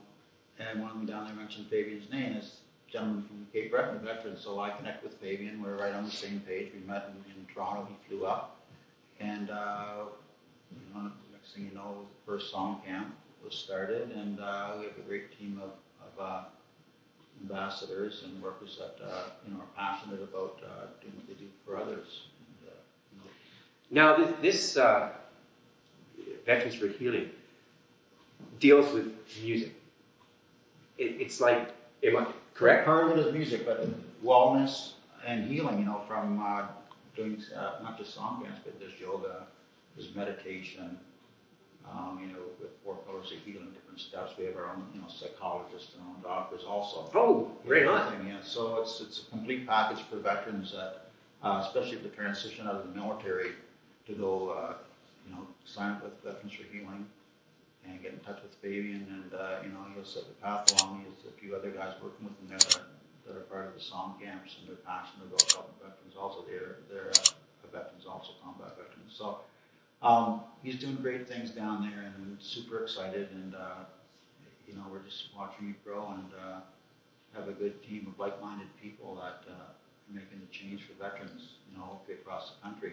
and 0.59 0.81
one 0.81 0.91
of 0.91 0.97
them 0.97 1.07
down 1.07 1.27
there 1.27 1.35
mentioned 1.35 1.67
Fabian's 1.69 2.11
name 2.11 2.37
as 2.37 2.57
gentleman 2.91 3.25
from 3.25 3.47
Cape 3.53 3.71
Breton, 3.71 4.01
veteran. 4.01 4.37
So 4.39 4.61
I 4.61 4.71
connect 4.71 5.03
with 5.03 5.15
Fabian. 5.15 5.63
We're 5.63 5.77
right 5.77 5.95
on 5.95 6.05
the 6.05 6.11
same 6.11 6.41
page. 6.41 6.73
We 6.73 6.87
met 6.87 7.11
in, 7.11 7.33
in 7.33 7.47
Toronto. 7.53 7.89
He 7.89 8.09
flew 8.09 8.27
up, 8.27 8.57
and 9.21 9.51
uh, 9.51 10.05
you 10.73 10.95
know, 10.95 11.11
next 11.33 11.55
thing 11.55 11.69
you 11.69 11.75
know, 11.75 12.07
the 12.27 12.33
first 12.33 12.51
song 12.51 12.81
camp 12.87 13.15
was 13.45 13.55
started, 13.55 14.11
and 14.13 14.41
uh, 14.41 14.73
we 14.79 14.85
have 14.87 14.97
a 14.99 15.03
great 15.07 15.39
team 15.39 15.61
of, 15.63 15.71
of 16.01 16.25
uh, 16.25 16.45
ambassadors 17.43 18.23
and 18.25 18.43
workers 18.43 18.79
that 18.79 18.97
uh, 19.05 19.25
you 19.47 19.55
know 19.55 19.61
are 19.61 19.67
passionate 19.77 20.23
about 20.23 20.61
uh, 20.65 20.87
doing 21.01 21.15
what 21.17 21.27
they 21.29 21.35
do 21.35 21.49
for 21.65 21.77
others. 21.77 22.29
And, 22.63 22.71
uh, 22.71 22.75
you 23.13 23.19
know, 23.21 24.17
Now, 24.17 24.17
this, 24.17 24.35
this 24.43 24.77
uh, 24.77 25.11
Veterans 26.45 26.75
for 26.75 26.89
Healing 26.89 27.31
deals 28.61 28.93
with 28.93 29.13
music. 29.43 29.75
It, 30.99 31.21
it's 31.21 31.41
like, 31.41 31.75
am 32.03 32.17
I 32.17 32.27
correct? 32.55 32.87
Part 32.87 33.05
of 33.05 33.19
it 33.19 33.27
is 33.27 33.33
music, 33.33 33.67
but 33.67 33.87
wellness 34.25 34.93
and 35.27 35.51
healing, 35.51 35.79
you 35.79 35.85
know, 35.85 36.03
from 36.07 36.41
uh, 36.43 36.67
doing 37.15 37.43
uh, 37.57 37.83
not 37.83 37.99
just 37.99 38.15
song 38.15 38.43
dance, 38.45 38.59
but 38.65 38.79
there's 38.79 38.99
yoga, 39.01 39.47
there's 39.97 40.15
meditation, 40.15 40.99
um, 41.91 42.19
you 42.21 42.29
know, 42.29 42.41
with 42.61 42.71
four 42.85 42.97
pillars 43.07 43.33
of 43.33 43.39
healing, 43.39 43.71
different 43.73 44.01
steps. 44.01 44.33
We 44.39 44.45
have 44.47 44.57
our 44.57 44.71
own, 44.71 44.87
you 44.95 45.01
know, 45.01 45.09
psychologists 45.09 45.95
and 45.95 46.03
our 46.03 46.15
own 46.15 46.23
doctors 46.23 46.65
also. 46.67 47.11
Oh, 47.15 47.51
on. 47.89 48.13
Everything, 48.13 48.29
Yeah, 48.29 48.43
so 48.43 48.81
it's 48.83 49.01
it's 49.01 49.27
a 49.27 49.31
complete 49.31 49.67
package 49.67 50.03
for 50.11 50.17
veterans 50.17 50.73
that 50.73 51.07
uh, 51.43 51.63
especially 51.67 51.99
the 51.99 52.09
transition 52.09 52.67
out 52.67 52.77
of 52.77 52.89
the 52.89 52.99
military 52.99 53.53
to 54.07 54.13
go, 54.15 54.51
uh, 54.51 54.75
you 55.27 55.35
know, 55.35 55.47
sign 55.65 55.93
up 55.93 56.03
with 56.03 56.23
Veterans 56.23 56.53
for 56.55 56.65
Healing 56.73 57.07
and 57.87 58.03
get 58.03 58.13
in 58.13 58.19
touch 58.21 58.43
with 58.43 58.55
Fabian, 58.63 59.07
and 59.11 59.35
uh, 59.35 59.63
you 59.63 59.71
know, 59.71 59.79
he'll 59.95 60.05
set 60.05 60.27
the 60.27 60.35
path 60.43 60.67
along. 60.75 61.01
He 61.01 61.05
has 61.07 61.33
a 61.33 61.35
few 61.39 61.55
other 61.55 61.71
guys 61.71 61.95
working 62.03 62.27
with 62.27 62.35
him 62.43 62.49
there 62.51 62.59
that, 62.59 62.83
that 63.27 63.37
are 63.37 63.47
part 63.47 63.67
of 63.67 63.75
the 63.75 63.81
SOM 63.81 64.15
camps, 64.21 64.57
and 64.59 64.67
they're 64.67 64.83
passionate 64.83 65.27
about 65.31 65.47
helping 65.53 65.79
veterans. 65.79 66.15
Also, 66.19 66.45
they're 66.51 66.83
they're 66.91 67.11
uh, 67.11 67.31
veterans, 67.73 68.07
also 68.09 68.33
combat 68.43 68.75
veterans. 68.79 69.13
So 69.15 69.39
um, 70.03 70.41
he's 70.63 70.77
doing 70.77 70.97
great 70.97 71.29
things 71.29 71.51
down 71.51 71.83
there, 71.83 72.01
and 72.01 72.15
I'm 72.17 72.39
super 72.41 72.83
excited. 72.83 73.29
And 73.33 73.55
uh, 73.55 73.85
you 74.67 74.75
know, 74.75 74.83
we're 74.91 75.01
just 75.01 75.29
watching 75.37 75.71
it 75.71 75.85
grow 75.85 76.09
and 76.09 76.31
uh, 76.41 76.61
have 77.35 77.49
a 77.49 77.53
good 77.53 77.83
team 77.83 78.07
of 78.13 78.19
like-minded 78.19 78.69
people 78.83 79.15
that 79.17 79.49
uh, 79.51 79.55
are 79.55 80.13
making 80.13 80.41
the 80.41 80.53
change 80.53 80.83
for 80.83 80.93
veterans. 81.03 81.55
You 81.71 81.79
know, 81.79 81.85
hopefully 81.85 82.17
across 82.17 82.53
the 82.53 82.69
country. 82.69 82.93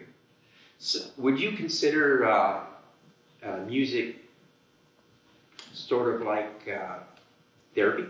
So 0.78 1.00
would 1.16 1.38
you 1.38 1.52
consider 1.52 2.26
uh, 2.28 2.64
uh, 3.42 3.56
music 3.66 4.16
sort 5.72 6.14
of 6.14 6.22
like 6.22 6.68
uh, 6.68 6.98
therapy? 7.74 8.06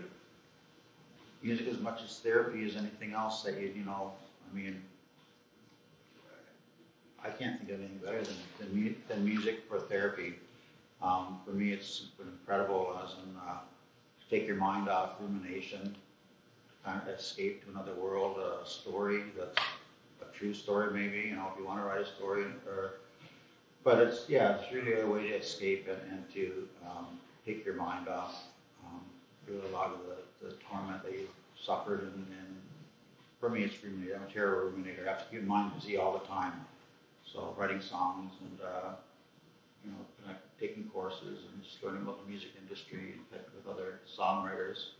Music 1.43 1.67
as 1.67 1.79
much 1.79 2.01
as 2.03 2.19
therapy 2.19 2.65
as 2.67 2.75
anything 2.75 3.13
else 3.13 3.43
that 3.43 3.59
you, 3.59 3.71
you 3.75 3.85
know, 3.85 4.11
I 4.51 4.55
mean, 4.55 4.81
I 7.25 7.29
can't 7.29 7.57
think 7.57 7.71
of 7.71 7.79
anything 7.79 7.97
better 8.03 8.21
than, 8.21 8.35
than, 8.59 8.83
mu- 8.83 8.93
than 9.07 9.25
music 9.25 9.63
for 9.67 9.79
therapy. 9.79 10.35
Um, 11.01 11.39
for 11.45 11.51
me, 11.51 11.71
it's 11.71 11.99
been 12.17 12.27
incredible 12.27 12.99
as 13.03 13.13
in, 13.13 13.35
uh, 13.37 13.57
take 14.29 14.47
your 14.47 14.57
mind 14.57 14.89
off 14.89 15.15
rumination, 15.19 15.95
kind 16.83 17.01
of 17.01 17.07
escape 17.07 17.65
to 17.65 17.71
another 17.71 17.93
world, 17.93 18.37
a 18.37 18.67
story 18.67 19.23
that's 19.37 19.57
a 20.21 20.37
true 20.37 20.53
story 20.53 20.93
maybe, 20.93 21.27
you 21.29 21.35
know, 21.35 21.49
if 21.51 21.59
you 21.59 21.65
want 21.65 21.79
to 21.79 21.85
write 21.85 22.01
a 22.01 22.05
story 22.05 22.45
or, 22.67 22.95
but 23.83 23.99
it's, 23.99 24.29
yeah, 24.29 24.57
it's 24.57 24.71
really 24.73 24.99
a 24.99 25.07
way 25.07 25.29
to 25.29 25.35
escape 25.35 25.87
and, 25.87 26.11
and 26.11 26.31
to, 26.33 26.67
um, 26.87 27.07
take 27.45 27.65
your 27.65 27.75
mind 27.75 28.07
off, 28.07 28.43
um, 28.85 29.01
really 29.47 29.61
a 29.69 29.71
lot 29.71 29.87
of 29.87 29.99
the, 30.07 30.47
the 30.47 30.53
torment 30.69 31.03
that 31.03 31.11
you 31.11 31.27
suffered 31.61 32.01
and, 32.01 32.13
and 32.13 32.55
for 33.39 33.49
me, 33.49 33.63
it's 33.63 33.83
ruminating. 33.83 34.15
I'm 34.15 34.23
a 34.23 34.31
terror 34.31 34.71
ruminator. 34.71 35.05
I 35.05 35.11
have 35.11 35.29
to 35.29 35.31
keep 35.31 35.43
my 35.43 35.61
mind 35.61 35.75
busy 35.75 35.97
all 35.97 36.13
the 36.13 36.25
time. 36.25 36.53
So 37.35 37.53
writing 37.57 37.81
songs 37.81 38.31
and 38.39 38.59
uh, 38.61 38.91
you 39.83 39.91
know, 39.91 39.97
kind 40.23 40.37
of 40.37 40.59
taking 40.59 40.85
courses 40.85 41.39
and 41.51 41.61
just 41.61 41.83
learning 41.83 42.03
about 42.03 42.23
the 42.23 42.29
music 42.29 42.51
industry 42.61 43.13
and 43.13 43.29
connecting 43.29 43.53
with 43.57 43.67
other 43.67 43.99
songwriters. 44.17 44.91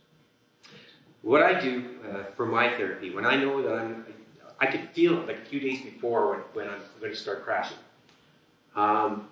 What 1.22 1.42
I 1.42 1.58
do 1.58 1.96
uh, 2.08 2.24
for 2.36 2.44
my 2.44 2.68
therapy, 2.76 3.14
when 3.14 3.24
I 3.24 3.36
know 3.36 3.62
that 3.62 3.72
I'm, 3.72 4.04
I 4.60 4.66
could 4.66 4.90
feel 4.90 5.18
it 5.20 5.26
like 5.26 5.38
a 5.38 5.44
few 5.46 5.60
days 5.60 5.80
before 5.80 6.30
when, 6.30 6.40
when 6.52 6.68
I'm 6.68 6.80
going 7.00 7.12
to 7.12 7.18
start 7.18 7.42
crashing. 7.42 7.78
Um, 8.74 9.28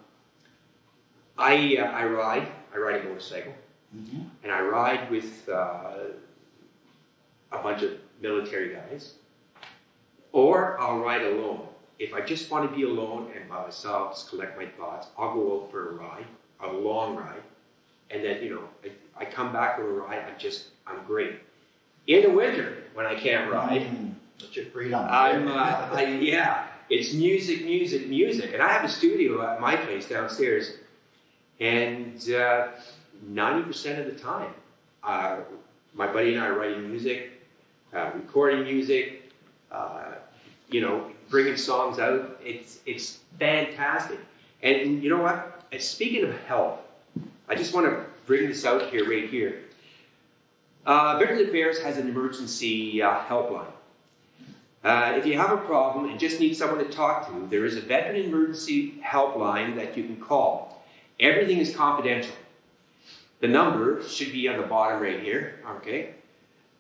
I 1.36 1.76
uh, 1.78 1.84
I 1.84 2.06
ride. 2.06 2.48
I 2.74 2.78
ride 2.78 3.02
a 3.02 3.04
motorcycle, 3.04 3.52
and 4.42 4.50
I 4.50 4.62
ride 4.62 5.10
with 5.10 5.46
uh, 5.48 5.92
a 7.52 7.58
bunch 7.58 7.82
of 7.82 7.92
military 8.20 8.74
guys, 8.74 9.14
or 10.32 10.80
I'll 10.80 10.98
ride 10.98 11.22
alone. 11.22 11.68
If 11.98 12.12
I 12.12 12.20
just 12.20 12.50
want 12.50 12.68
to 12.68 12.76
be 12.76 12.82
alone 12.82 13.30
and 13.34 13.48
by 13.48 13.62
myself, 13.62 14.14
just 14.14 14.28
collect 14.28 14.56
my 14.56 14.66
thoughts, 14.66 15.08
I'll 15.18 15.34
go 15.34 15.62
out 15.62 15.70
for 15.70 15.90
a 15.90 15.92
ride, 15.94 16.26
a 16.60 16.72
long 16.72 17.16
ride, 17.16 17.42
and 18.10 18.24
then 18.24 18.42
you 18.42 18.54
know 18.54 18.64
I, 18.84 19.22
I 19.22 19.24
come 19.24 19.52
back 19.52 19.76
from 19.76 19.86
a 19.86 19.90
ride. 19.90 20.18
I'm 20.18 20.38
just 20.38 20.66
I'm 20.86 21.04
great. 21.06 21.40
In 22.06 22.22
the 22.22 22.30
winter 22.30 22.84
when 22.94 23.06
I 23.06 23.14
can't 23.14 23.50
ride, 23.50 23.86
freedom. 24.72 25.06
I'm 25.08 25.48
uh, 25.48 25.52
I, 25.92 26.18
yeah. 26.20 26.66
It's 26.90 27.14
music, 27.14 27.64
music, 27.64 28.08
music, 28.08 28.52
and 28.52 28.62
I 28.62 28.68
have 28.68 28.84
a 28.84 28.88
studio 28.88 29.40
at 29.42 29.58
my 29.60 29.74
place 29.74 30.06
downstairs, 30.06 30.72
and 31.58 32.30
uh, 32.30 32.68
ninety 33.26 33.62
percent 33.66 34.00
of 34.00 34.06
the 34.06 34.20
time, 34.20 34.52
uh, 35.02 35.38
my 35.94 36.06
buddy 36.12 36.34
and 36.34 36.44
I 36.44 36.48
are 36.48 36.58
writing 36.58 36.90
music, 36.90 37.40
uh, 37.94 38.10
recording 38.14 38.64
music, 38.64 39.32
uh, 39.72 40.12
you 40.68 40.82
know, 40.82 41.10
bringing 41.28 41.56
songs 41.56 41.98
out. 41.98 42.38
It's 42.42 42.78
it's 42.86 43.18
fantastic, 43.38 44.18
and, 44.62 45.02
you 45.02 45.10
know 45.10 45.22
what? 45.22 45.62
Speaking 45.78 46.24
of 46.24 46.36
health, 46.42 46.78
I 47.48 47.54
just 47.54 47.74
want 47.74 47.86
to 47.86 48.04
bring 48.26 48.48
this 48.48 48.64
out 48.64 48.90
here, 48.90 49.08
right 49.08 49.28
here. 49.28 49.60
Uh, 50.86 51.18
Veterans 51.18 51.48
Affairs 51.48 51.80
has 51.80 51.98
an 51.98 52.08
emergency 52.08 53.02
uh, 53.02 53.20
helpline. 53.20 53.66
Uh, 54.84 55.14
if 55.16 55.24
you 55.26 55.38
have 55.38 55.50
a 55.50 55.56
problem 55.56 56.10
and 56.10 56.20
just 56.20 56.40
need 56.40 56.54
someone 56.54 56.78
to 56.78 56.90
talk 56.90 57.26
to, 57.26 57.46
there 57.48 57.64
is 57.64 57.76
a 57.76 57.80
veteran 57.80 58.16
emergency 58.16 59.00
helpline 59.02 59.76
that 59.76 59.96
you 59.96 60.04
can 60.04 60.16
call. 60.16 60.84
Everything 61.18 61.58
is 61.58 61.74
confidential. 61.74 62.34
The 63.40 63.48
number 63.48 64.06
should 64.06 64.32
be 64.32 64.48
on 64.48 64.58
the 64.58 64.66
bottom 64.66 65.02
right 65.02 65.20
here, 65.20 65.60
okay? 65.76 66.14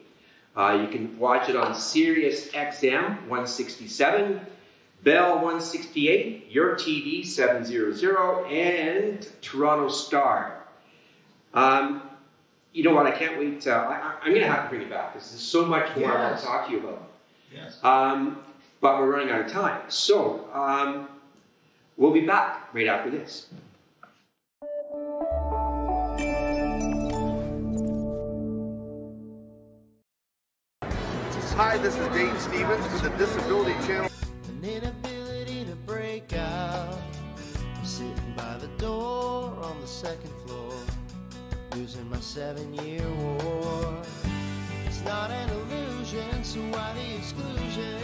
Uh, 0.55 0.77
you 0.79 0.87
can 0.87 1.17
watch 1.17 1.49
it 1.49 1.55
on 1.55 1.73
Sirius 1.73 2.49
XM 2.49 3.21
167, 3.21 4.39
Bell 5.03 5.33
168, 5.35 6.45
Your 6.49 6.75
TV 6.75 7.25
700, 7.25 8.51
and 8.51 9.27
Toronto 9.41 9.89
Star. 9.89 10.62
Um, 11.53 12.01
you 12.71 12.83
know 12.83 12.93
what? 12.93 13.05
I 13.05 13.11
can't 13.11 13.37
wait. 13.37 13.67
Uh, 13.67 13.71
I, 13.71 14.15
I'm 14.21 14.31
going 14.31 14.41
to 14.41 14.47
have 14.47 14.63
to 14.63 14.69
bring 14.69 14.81
it 14.81 14.89
back 14.89 15.13
because 15.13 15.29
there's 15.29 15.41
so 15.41 15.65
much 15.65 15.95
more 15.95 16.11
I 16.11 16.29
want 16.29 16.39
to 16.39 16.45
talk 16.45 16.67
to 16.67 16.71
you 16.71 16.79
about. 16.79 17.07
Yes. 17.53 17.77
Um, 17.83 18.43
but 18.81 18.97
we're 18.97 19.11
running 19.11 19.29
out 19.29 19.41
of 19.41 19.51
time. 19.51 19.81
So 19.89 20.49
um, 20.53 21.07
we'll 21.97 22.11
be 22.11 22.25
back 22.25 22.73
right 22.73 22.87
after 22.87 23.11
this. 23.11 23.47
Hi, 31.55 31.77
this 31.77 31.95
is 31.95 32.07
Dave 32.07 32.41
Stevens 32.41 32.81
with 32.91 33.03
the 33.03 33.09
Disability 33.11 33.73
Channel. 33.85 34.09
An 34.49 34.65
inability 34.67 35.65
to 35.65 35.75
break 35.85 36.33
out. 36.33 36.97
I'm 37.75 37.85
sitting 37.85 38.33
by 38.35 38.57
the 38.57 38.65
door 38.79 39.55
on 39.61 39.79
the 39.79 39.85
second 39.87 40.31
floor, 40.31 40.42
losing 41.83 42.09
my 42.09 42.19
seven 42.21 42.73
year 42.75 43.05
war. 43.19 44.01
It's 44.85 45.03
not 45.03 45.29
an 45.31 45.49
illusion, 45.49 46.41
so 46.41 46.61
why 46.71 46.93
the 46.93 47.17
exclusion? 47.17 47.99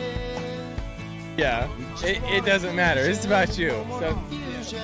Yeah, 1.37 1.69
it, 2.03 2.21
it 2.25 2.43
doesn't 2.43 2.75
matter. 2.75 2.99
It's 2.99 3.23
about 3.23 3.57
you. 3.57 3.69
So 3.69 3.99
Confusion. 3.99 4.81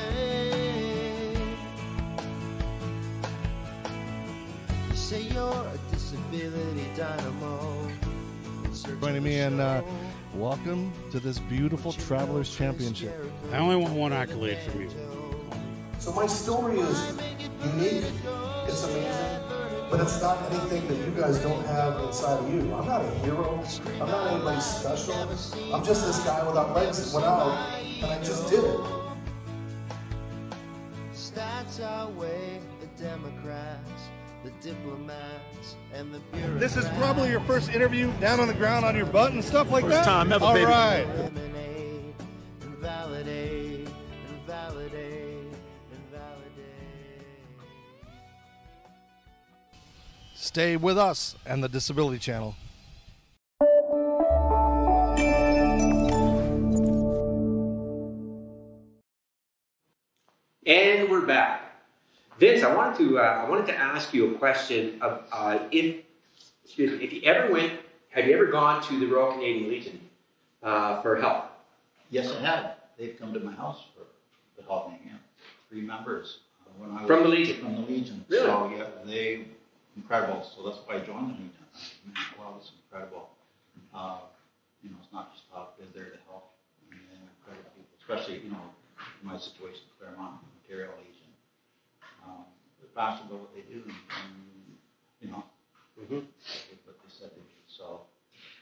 You 4.90 4.96
say 4.96 5.24
you're 5.24 5.44
a 5.44 5.78
disability 5.92 6.88
dynamo. 6.96 7.92
joining 9.02 9.24
me 9.24 9.40
and 9.40 9.60
uh, 9.60 9.82
welcome 10.36 10.94
to 11.12 11.20
this 11.20 11.40
beautiful 11.40 11.92
Travelers 11.92 12.56
Championship. 12.56 13.14
I 13.52 13.58
only 13.58 13.76
want 13.76 13.94
one 13.94 14.14
accolade 14.14 14.60
from 14.60 14.84
you. 14.84 14.90
So 16.00 16.14
my 16.14 16.28
story 16.28 16.80
is 16.80 17.18
unique, 17.66 18.06
it's 18.68 18.84
amazing, 18.84 19.42
but 19.90 20.00
it's 20.02 20.22
not 20.22 20.38
anything 20.52 20.88
that 20.88 20.98
you 20.98 21.12
guys 21.22 21.40
don't 21.40 21.66
have 21.68 22.00
inside 22.04 22.40
of 22.40 22.54
you. 22.54 22.62
I'm 22.74 22.86
not 22.88 23.04
a 23.06 23.10
hero, 23.20 23.64
I'm 24.02 24.08
not 24.10 24.32
anybody 24.34 24.62
special. 24.62 25.14
I'm 25.74 25.84
just 25.84 26.06
this 26.06 26.20
guy 26.24 26.46
without 26.46 26.76
legs 26.76 27.12
that 27.12 27.16
went 27.16 27.28
out, 27.28 27.52
and 27.80 28.06
I 28.06 28.18
just 28.24 28.50
did 28.50 28.64
it. 28.64 28.80
Stats 31.14 31.82
outweigh 31.82 32.60
the 32.80 32.88
Democrats, 33.04 33.90
the 34.44 34.52
diplomats, 34.62 35.76
and 35.94 36.14
the 36.14 36.20
bureaucrats. 36.32 36.60
This 36.76 36.78
is 36.84 36.90
probably 36.98 37.30
your 37.30 37.42
first 37.42 37.70
interview 37.72 38.12
down 38.20 38.40
on 38.40 38.48
the 38.48 38.54
ground 38.54 38.86
on 38.86 38.96
your 38.96 39.06
butt 39.06 39.34
and 39.34 39.44
stuff 39.44 39.70
like 39.72 39.84
First 39.84 39.96
that. 39.96 40.06
time 40.06 40.32
ever, 40.32 40.46
All 40.46 40.54
baby. 40.54 40.66
right. 40.66 41.06
Stay 50.46 50.78
with 50.78 50.96
us 50.96 51.36
and 51.48 51.64
the 51.64 51.68
Disability 51.68 52.20
Channel. 52.20 52.56
And 60.68 61.10
we're 61.10 61.26
back. 61.26 61.64
Vince, 62.38 62.64
I 62.64 62.76
wanted 62.76 62.96
to 63.00 63.18
uh, 63.18 63.22
I 63.24 63.50
wanted 63.50 63.66
to 63.66 63.76
ask 63.76 64.14
you 64.14 64.36
a 64.36 64.38
question. 64.38 65.02
Of, 65.02 65.24
uh, 65.32 65.58
if 65.72 66.04
excuse 66.64 66.92
me, 66.92 67.04
if 67.04 67.12
you 67.12 67.24
ever 67.24 67.52
went, 67.52 67.74
have 68.12 68.28
you 68.28 68.36
ever 68.36 68.46
gone 68.46 68.84
to 68.84 69.00
the 69.00 69.08
Royal 69.08 69.34
Canadian 69.34 69.72
Legion 69.72 70.00
uh, 70.62 71.02
for 71.02 71.16
help? 71.16 71.46
Yes, 72.12 72.32
I 72.32 72.40
have. 72.42 72.76
They've 73.00 73.18
come 73.20 73.34
to 73.34 73.40
my 73.40 73.52
house 73.54 73.84
for, 73.96 74.04
for 74.56 74.68
helping. 74.68 75.00
Yeah, 75.08 75.14
three 75.70 75.82
members 75.82 76.42
uh, 76.62 76.70
when 76.78 76.96
I 76.96 77.02
was 77.02 77.08
From 77.08 77.24
the 77.24 77.30
Legion? 77.30 77.62
From 77.62 77.76
the 77.78 77.82
Legion. 77.82 78.24
Really? 78.30 78.46
So 78.46 78.72
yeah, 78.78 78.86
they 79.06 79.46
incredible. 79.96 80.44
So 80.44 80.64
that's 80.64 80.80
why 80.86 80.96
I 80.96 81.00
joined 81.00 81.30
the 81.32 81.34
Legion. 81.44 81.66
I 81.74 81.78
said, 81.78 81.98
Man, 82.06 82.24
wow, 82.40 82.56
this 82.58 82.68
is 82.70 82.74
incredible. 82.84 83.30
Uh, 83.94 84.20
you 84.84 84.90
know, 84.92 84.98
it's 85.04 85.12
not 85.14 85.34
just 85.34 85.50
talk; 85.52 85.78
they're 85.78 85.88
there 85.94 86.12
to 86.12 86.20
help. 86.30 86.52
And 86.92 87.00
they're 87.00 87.30
incredible 87.40 87.72
people, 87.76 87.96
especially 88.00 88.44
you 88.46 88.52
know, 88.52 88.66
in 89.22 89.28
my 89.28 89.38
situation, 89.38 89.82
Claremont, 90.00 90.42
Ontario 90.64 90.92
Legion. 91.00 91.32
Um, 92.26 92.46
they're 92.80 92.92
passionate 92.96 93.32
about 93.32 93.42
what 93.50 93.54
they 93.56 93.62
do, 93.62 93.82
and, 93.84 93.96
and 93.96 94.78
you 95.22 95.28
know, 95.32 95.44
Mhm. 96.00 96.26
what 96.86 96.98
they 97.02 97.10
said 97.10 97.32
they 97.32 97.42
do. 97.42 97.62
So. 97.68 98.02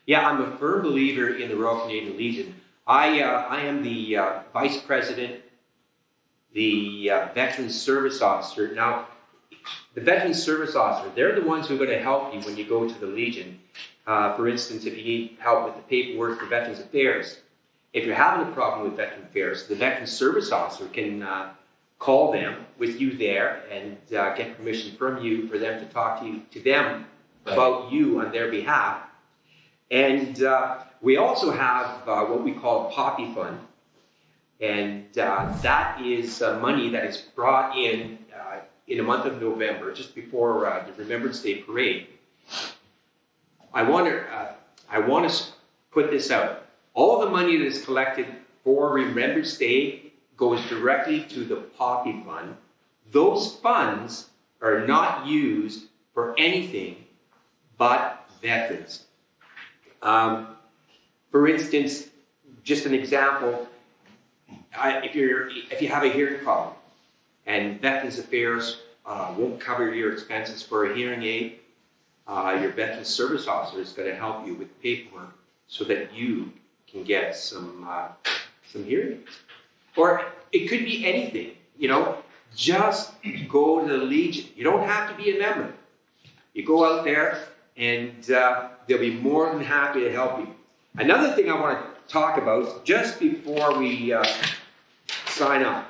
Yeah, 0.05 0.27
I'm 0.27 0.41
a 0.41 0.57
firm 0.57 0.81
believer 0.81 1.29
in 1.35 1.47
the 1.49 1.55
Royal 1.55 1.81
Canadian 1.81 2.17
Legion. 2.17 2.55
I 2.85 3.21
uh, 3.21 3.45
I 3.49 3.61
am 3.61 3.83
the 3.83 4.17
uh, 4.17 4.39
vice 4.51 4.77
president, 4.81 5.41
the 6.53 7.09
uh, 7.09 7.27
veteran 7.33 7.69
service 7.69 8.21
officer. 8.21 8.73
Now, 8.75 9.07
the 9.93 10.01
veteran 10.01 10.33
service 10.33 10.75
officer, 10.75 11.11
they're 11.15 11.39
the 11.39 11.47
ones 11.47 11.67
who 11.67 11.75
are 11.75 11.77
going 11.77 11.89
to 11.89 12.01
help 12.01 12.33
you 12.33 12.39
when 12.41 12.57
you 12.57 12.65
go 12.65 12.87
to 12.87 12.99
the 12.99 13.05
Legion. 13.05 13.59
Uh, 14.07 14.35
for 14.35 14.47
instance, 14.47 14.85
if 14.85 14.97
you 14.97 15.03
need 15.03 15.37
help 15.39 15.65
with 15.65 15.75
the 15.75 15.81
paperwork 15.83 16.39
for 16.39 16.45
Veterans 16.45 16.79
Affairs, 16.79 17.39
if 17.93 18.05
you're 18.05 18.15
having 18.15 18.47
a 18.47 18.51
problem 18.51 18.83
with 18.89 18.97
Veteran 18.97 19.23
Affairs, 19.23 19.67
the 19.67 19.75
veteran 19.75 20.07
service 20.07 20.51
officer 20.51 20.87
can 20.87 21.21
uh, 21.21 21.51
call 21.99 22.31
them 22.31 22.65
with 22.79 22.99
you 22.99 23.15
there 23.15 23.63
and 23.71 23.97
uh, 24.15 24.35
get 24.35 24.57
permission 24.57 24.95
from 24.97 25.23
you 25.23 25.47
for 25.47 25.59
them 25.59 25.79
to 25.79 25.85
talk 25.93 26.19
to 26.19 26.27
you 26.27 26.41
to 26.51 26.59
them 26.61 27.05
about 27.45 27.91
you 27.91 28.19
on 28.19 28.31
their 28.31 28.49
behalf. 28.49 29.01
And 29.91 30.43
uh, 30.43 30.79
we 31.01 31.17
also 31.17 31.51
have 31.51 32.07
uh, 32.07 32.25
what 32.25 32.43
we 32.43 32.53
call 32.53 32.89
Poppy 32.89 33.31
Fund, 33.35 33.59
and 34.59 35.17
uh, 35.17 35.55
that 35.61 36.01
is 36.01 36.41
money 36.41 36.89
that 36.89 37.05
is 37.05 37.17
brought 37.17 37.77
in 37.77 38.17
in 38.87 38.97
the 38.97 39.03
month 39.03 39.25
of 39.25 39.41
November, 39.41 39.93
just 39.93 40.13
before 40.13 40.65
uh, 40.65 40.85
the 40.85 40.93
Remembrance 41.03 41.41
Day 41.41 41.55
parade. 41.55 42.07
I 43.73 43.83
want 43.83 44.07
to 44.07 44.21
uh, 44.21 44.53
I 44.89 44.99
want 44.99 45.29
to 45.29 45.43
put 45.91 46.11
this 46.11 46.29
out. 46.31 46.65
All 46.93 47.19
the 47.19 47.29
money 47.29 47.57
that 47.57 47.65
is 47.65 47.83
collected 47.83 48.27
for 48.63 48.93
Remembrance 48.93 49.57
Day 49.57 50.11
goes 50.37 50.63
directly 50.67 51.21
to 51.21 51.45
the 51.45 51.55
Poppy 51.55 52.21
Fund. 52.25 52.55
Those 53.11 53.55
funds 53.55 54.29
are 54.61 54.85
not 54.85 55.25
used 55.25 55.85
for 56.13 56.35
anything 56.37 56.97
but 57.77 58.29
veterans. 58.41 59.05
Um, 60.01 60.47
for 61.31 61.47
instance, 61.47 62.07
just 62.63 62.85
an 62.85 62.93
example, 62.93 63.67
I, 64.77 64.99
if 64.99 65.15
you're 65.15 65.49
if 65.49 65.81
you 65.81 65.87
have 65.87 66.03
a 66.03 66.09
hearing 66.09 66.43
problem 66.43 66.75
and 67.45 67.81
Veterans 67.81 68.19
Affairs 68.19 68.81
uh, 69.05 69.33
won't 69.37 69.59
cover 69.59 69.93
your 69.93 70.13
expenses 70.13 70.63
for 70.63 70.91
a 70.91 70.95
hearing 70.95 71.23
aid, 71.23 71.59
uh, 72.27 72.57
your 72.61 72.71
Veterans 72.71 73.09
Service 73.09 73.47
Officer 73.47 73.81
is 73.81 73.91
going 73.91 74.09
to 74.09 74.15
help 74.15 74.45
you 74.47 74.55
with 74.55 74.81
paperwork 74.81 75.35
so 75.67 75.83
that 75.83 76.13
you 76.13 76.51
can 76.89 77.03
get 77.03 77.35
some 77.35 77.85
uh, 77.89 78.07
some 78.71 78.83
hearing 78.85 79.13
aids. 79.13 79.37
Or 79.95 80.25
it 80.51 80.67
could 80.67 80.85
be 80.85 81.05
anything, 81.05 81.51
you 81.77 81.87
know. 81.87 82.17
Just 82.55 83.13
go 83.49 83.81
to 83.81 83.97
the 83.97 84.05
Legion. 84.05 84.45
You 84.55 84.63
don't 84.63 84.87
have 84.87 85.09
to 85.09 85.15
be 85.21 85.35
a 85.35 85.39
member. 85.39 85.73
You 86.53 86.63
go 86.63 86.85
out 86.85 87.03
there, 87.03 87.47
and 87.77 88.29
uh, 88.29 88.69
they'll 88.87 88.99
be 88.99 89.15
more 89.15 89.51
than 89.51 89.63
happy 89.63 90.01
to 90.01 90.11
help 90.11 90.37
you. 90.39 90.47
Another 90.97 91.35
thing 91.35 91.49
I 91.49 91.59
want 91.59 91.79
to 91.79 92.13
talk 92.13 92.37
about 92.37 92.85
just 92.85 93.19
before 93.19 93.77
we 93.79 94.13
uh, 94.13 94.23
sign 95.25 95.63
up, 95.63 95.87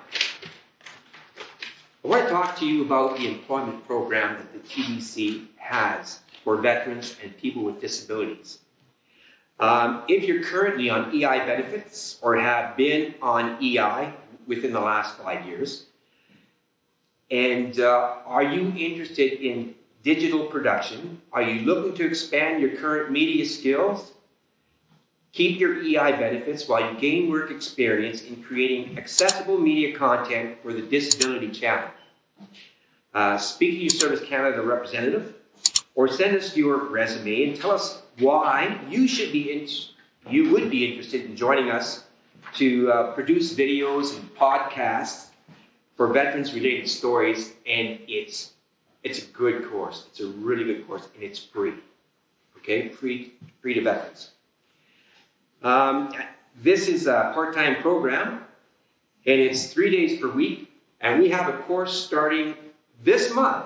I 2.04 2.10
want 2.10 2.24
to 2.24 2.30
talk 2.30 2.60
to 2.60 2.66
you 2.66 2.84
about 2.84 3.18
the 3.18 3.28
employment 3.28 3.88
program 3.88 4.36
that 4.36 4.52
the 4.52 4.60
TDC 4.60 5.46
has 5.56 6.20
for 6.44 6.58
veterans 6.58 7.16
and 7.24 7.36
people 7.38 7.64
with 7.64 7.80
disabilities. 7.80 8.60
Um, 9.62 10.04
if 10.10 10.26
you're 10.26 10.44
currently 10.44 10.90
on 10.90 11.16
EI 11.16 11.46
benefits 11.46 12.20
or 12.22 12.36
have 12.36 12.76
been 12.76 13.16
on 13.22 13.58
EI 13.64 14.12
within 14.48 14.74
the 14.74 14.82
last 14.82 15.18
five 15.18 15.46
years, 15.46 15.86
and 17.32 17.80
uh, 17.80 18.16
are 18.26 18.44
you 18.44 18.74
interested 18.78 19.40
in 19.42 19.74
digital 20.04 20.48
production? 20.48 21.22
Are 21.32 21.42
you 21.42 21.62
looking 21.62 21.96
to 21.96 22.06
expand 22.06 22.62
your 22.62 22.76
current 22.76 23.12
media 23.12 23.46
skills? 23.46 24.12
Keep 25.34 25.60
your 25.60 25.82
EI 25.82 26.12
benefits 26.12 26.68
while 26.68 26.94
you 26.94 27.00
gain 27.00 27.32
work 27.32 27.50
experience 27.50 28.22
in 28.24 28.44
creating 28.44 29.00
accessible 29.00 29.58
media 29.58 29.98
content 29.98 30.58
for 30.62 30.74
the 30.74 30.82
Disability 30.84 31.50
Channel. 31.50 31.90
Uh, 33.14 33.38
speak 33.38 33.72
to 33.72 33.78
your 33.78 33.90
Service 33.90 34.22
Canada 34.28 34.62
representative 34.62 35.36
or 35.96 36.08
send 36.08 36.36
us 36.36 36.58
your 36.58 36.86
resume 36.86 37.50
and 37.50 37.62
tell 37.62 37.72
us 37.72 38.02
why 38.20 38.80
you 38.90 39.08
should 39.08 39.32
be 39.32 39.52
in, 39.52 39.68
you 40.32 40.50
would 40.52 40.70
be 40.70 40.90
interested 40.90 41.26
in 41.26 41.36
joining 41.36 41.70
us 41.70 42.06
to 42.56 42.92
uh, 42.92 43.12
produce 43.14 43.54
videos 43.54 44.18
and 44.18 44.36
podcasts 44.36 45.28
for 45.96 46.08
veterans 46.08 46.54
related 46.54 46.88
stories 46.90 47.54
and 47.68 48.00
it's 48.08 48.52
it's 49.04 49.24
a 49.24 49.26
good 49.28 49.70
course. 49.70 50.06
It's 50.10 50.22
a 50.22 50.28
really 50.28 50.64
good 50.64 50.88
course 50.88 51.10
and 51.14 51.24
it's 51.24 51.40
free. 51.40 51.74
Okay? 52.58 52.90
Free 52.90 53.34
free 53.62 53.74
to 53.76 53.82
veterans. 53.82 54.32
Um, 55.62 56.14
this 56.62 56.88
is 56.88 57.08
a 57.08 57.32
part-time 57.34 57.82
program 57.82 58.44
and 59.26 59.40
it's 59.40 59.74
three 59.74 59.92
days 59.92 60.20
per 60.20 60.30
week 60.30 60.73
and 61.04 61.22
we 61.22 61.30
have 61.30 61.48
a 61.54 61.58
course 61.64 61.94
starting 62.06 62.56
this 63.04 63.32
month 63.34 63.66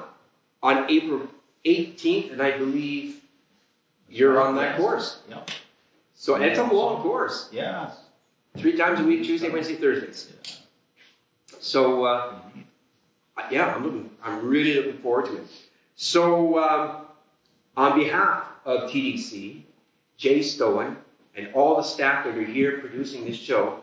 on 0.62 0.90
april 0.92 1.22
18th 1.66 2.34
and 2.34 2.42
i 2.42 2.58
believe 2.58 3.22
you're 4.10 4.42
on 4.42 4.56
that 4.56 4.76
course 4.78 5.20
Yep. 5.30 5.52
so 6.16 6.36
and 6.36 6.44
it's 6.44 6.60
a 6.60 6.64
long 6.64 7.02
course 7.02 7.50
Yeah. 7.52 7.92
three 8.58 8.76
times 8.76 9.00
a 9.00 9.04
week 9.04 9.24
tuesday 9.24 9.50
wednesday 9.50 9.76
thursdays 9.76 10.34
so 11.60 12.04
uh, 12.06 12.36
yeah, 13.52 13.74
I'm 13.74 13.84
looking. 13.84 14.10
I'm 14.24 14.48
really 14.48 14.74
looking 14.76 15.00
forward 15.02 15.26
to 15.28 15.38
it. 15.38 15.48
So 15.96 16.60
um, 16.60 17.06
on 17.76 17.98
behalf 17.98 18.46
of 18.66 18.90
TDC, 18.90 19.62
Jay 20.18 20.40
Stoyan, 20.40 20.96
and 21.36 21.50
all 21.54 21.76
the 21.78 21.84
staff 21.84 22.26
that 22.26 22.36
are 22.36 22.44
here 22.44 22.80
producing 22.80 23.26
this 23.26 23.36
show, 23.38 23.80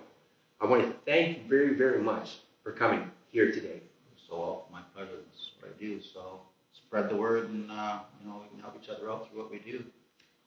I 0.60 0.66
want 0.66 0.82
to 0.82 0.92
thank 1.04 1.38
you 1.38 1.44
very, 1.48 1.74
very 1.74 2.00
much 2.00 2.36
for 2.62 2.72
coming 2.72 3.10
here 3.34 3.50
today. 3.50 3.80
So 4.28 4.38
well, 4.38 4.66
my 4.70 4.80
pleasure. 4.94 5.10
That's 5.10 5.50
what 5.58 5.72
I 5.76 5.80
do. 5.80 6.00
So 6.00 6.40
spread 6.72 7.10
the 7.10 7.16
word, 7.16 7.50
and 7.50 7.70
uh, 7.70 7.98
you 8.22 8.28
know 8.28 8.40
we 8.40 8.48
can 8.48 8.60
help 8.60 8.78
each 8.80 8.88
other 8.88 9.10
out 9.10 9.28
through 9.28 9.42
what 9.42 9.50
we 9.50 9.58
do. 9.58 9.84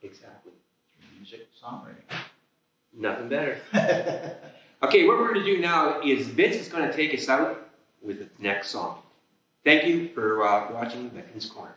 Exactly. 0.02 0.54
Music, 1.16 1.48
songwriting. 1.62 2.08
Nothing 2.98 3.28
better. 3.28 3.60
okay, 4.84 5.06
what 5.06 5.20
we're 5.20 5.34
going 5.34 5.46
to 5.46 5.56
do 5.56 5.60
now 5.60 6.02
is 6.02 6.28
Vince 6.28 6.56
is 6.56 6.70
going 6.70 6.90
to 6.90 6.96
take 6.96 7.14
us 7.14 7.28
out 7.28 7.70
with 8.02 8.20
the 8.20 8.30
next 8.42 8.70
song. 8.70 9.00
Thank 9.66 9.86
you 9.86 10.10
for 10.14 10.44
uh, 10.44 10.72
watching 10.72 11.10
Veterans 11.10 11.48
Corner. 11.48 11.76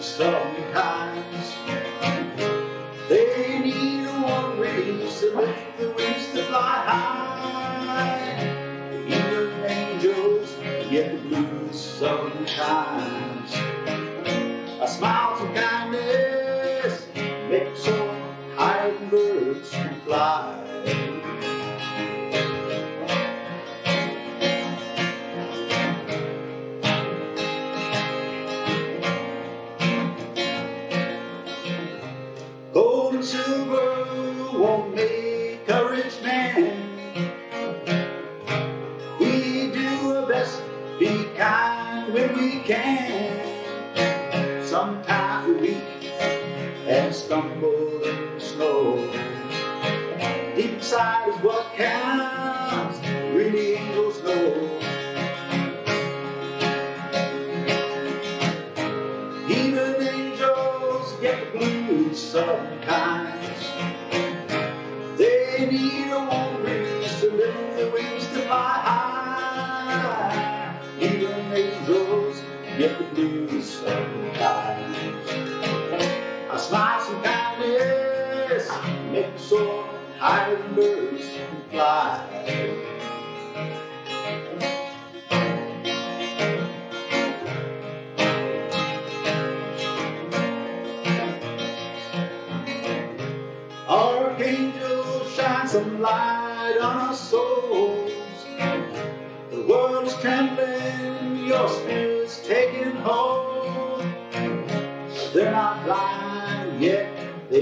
leave 0.00 0.04
some 0.06 0.54
behind. 0.54 1.39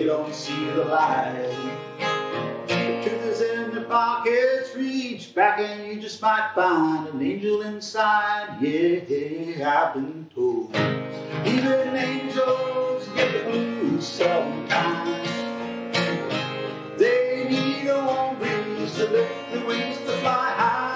don't 0.09 0.35
see 0.35 0.64
the 0.71 0.87
light. 0.87 1.53
The 2.66 3.03
truth 3.03 3.25
is 3.27 3.42
in 3.42 3.73
your 3.73 3.83
pockets, 3.83 4.75
reach 4.75 5.35
back 5.35 5.61
and 5.61 5.87
you 5.87 6.01
just 6.01 6.23
might 6.23 6.51
find 6.55 7.09
an 7.09 7.21
angel 7.21 7.61
inside. 7.61 8.57
Yeah, 8.59 9.01
yeah 9.07 9.85
I've 9.85 9.92
been 9.92 10.27
told. 10.35 10.75
Even 11.44 11.94
angels 11.94 13.07
get 13.14 13.44
the 13.44 13.51
blues 13.51 14.09
sometimes. 14.09 15.29
They 16.97 17.47
need 17.51 17.88
a 17.88 18.03
warm 18.03 18.38
breeze 18.38 18.94
to 18.94 19.11
lift 19.11 19.53
the 19.53 19.61
wings 19.66 19.99
to 19.99 20.16
fly 20.23 20.55
high. 20.57 20.88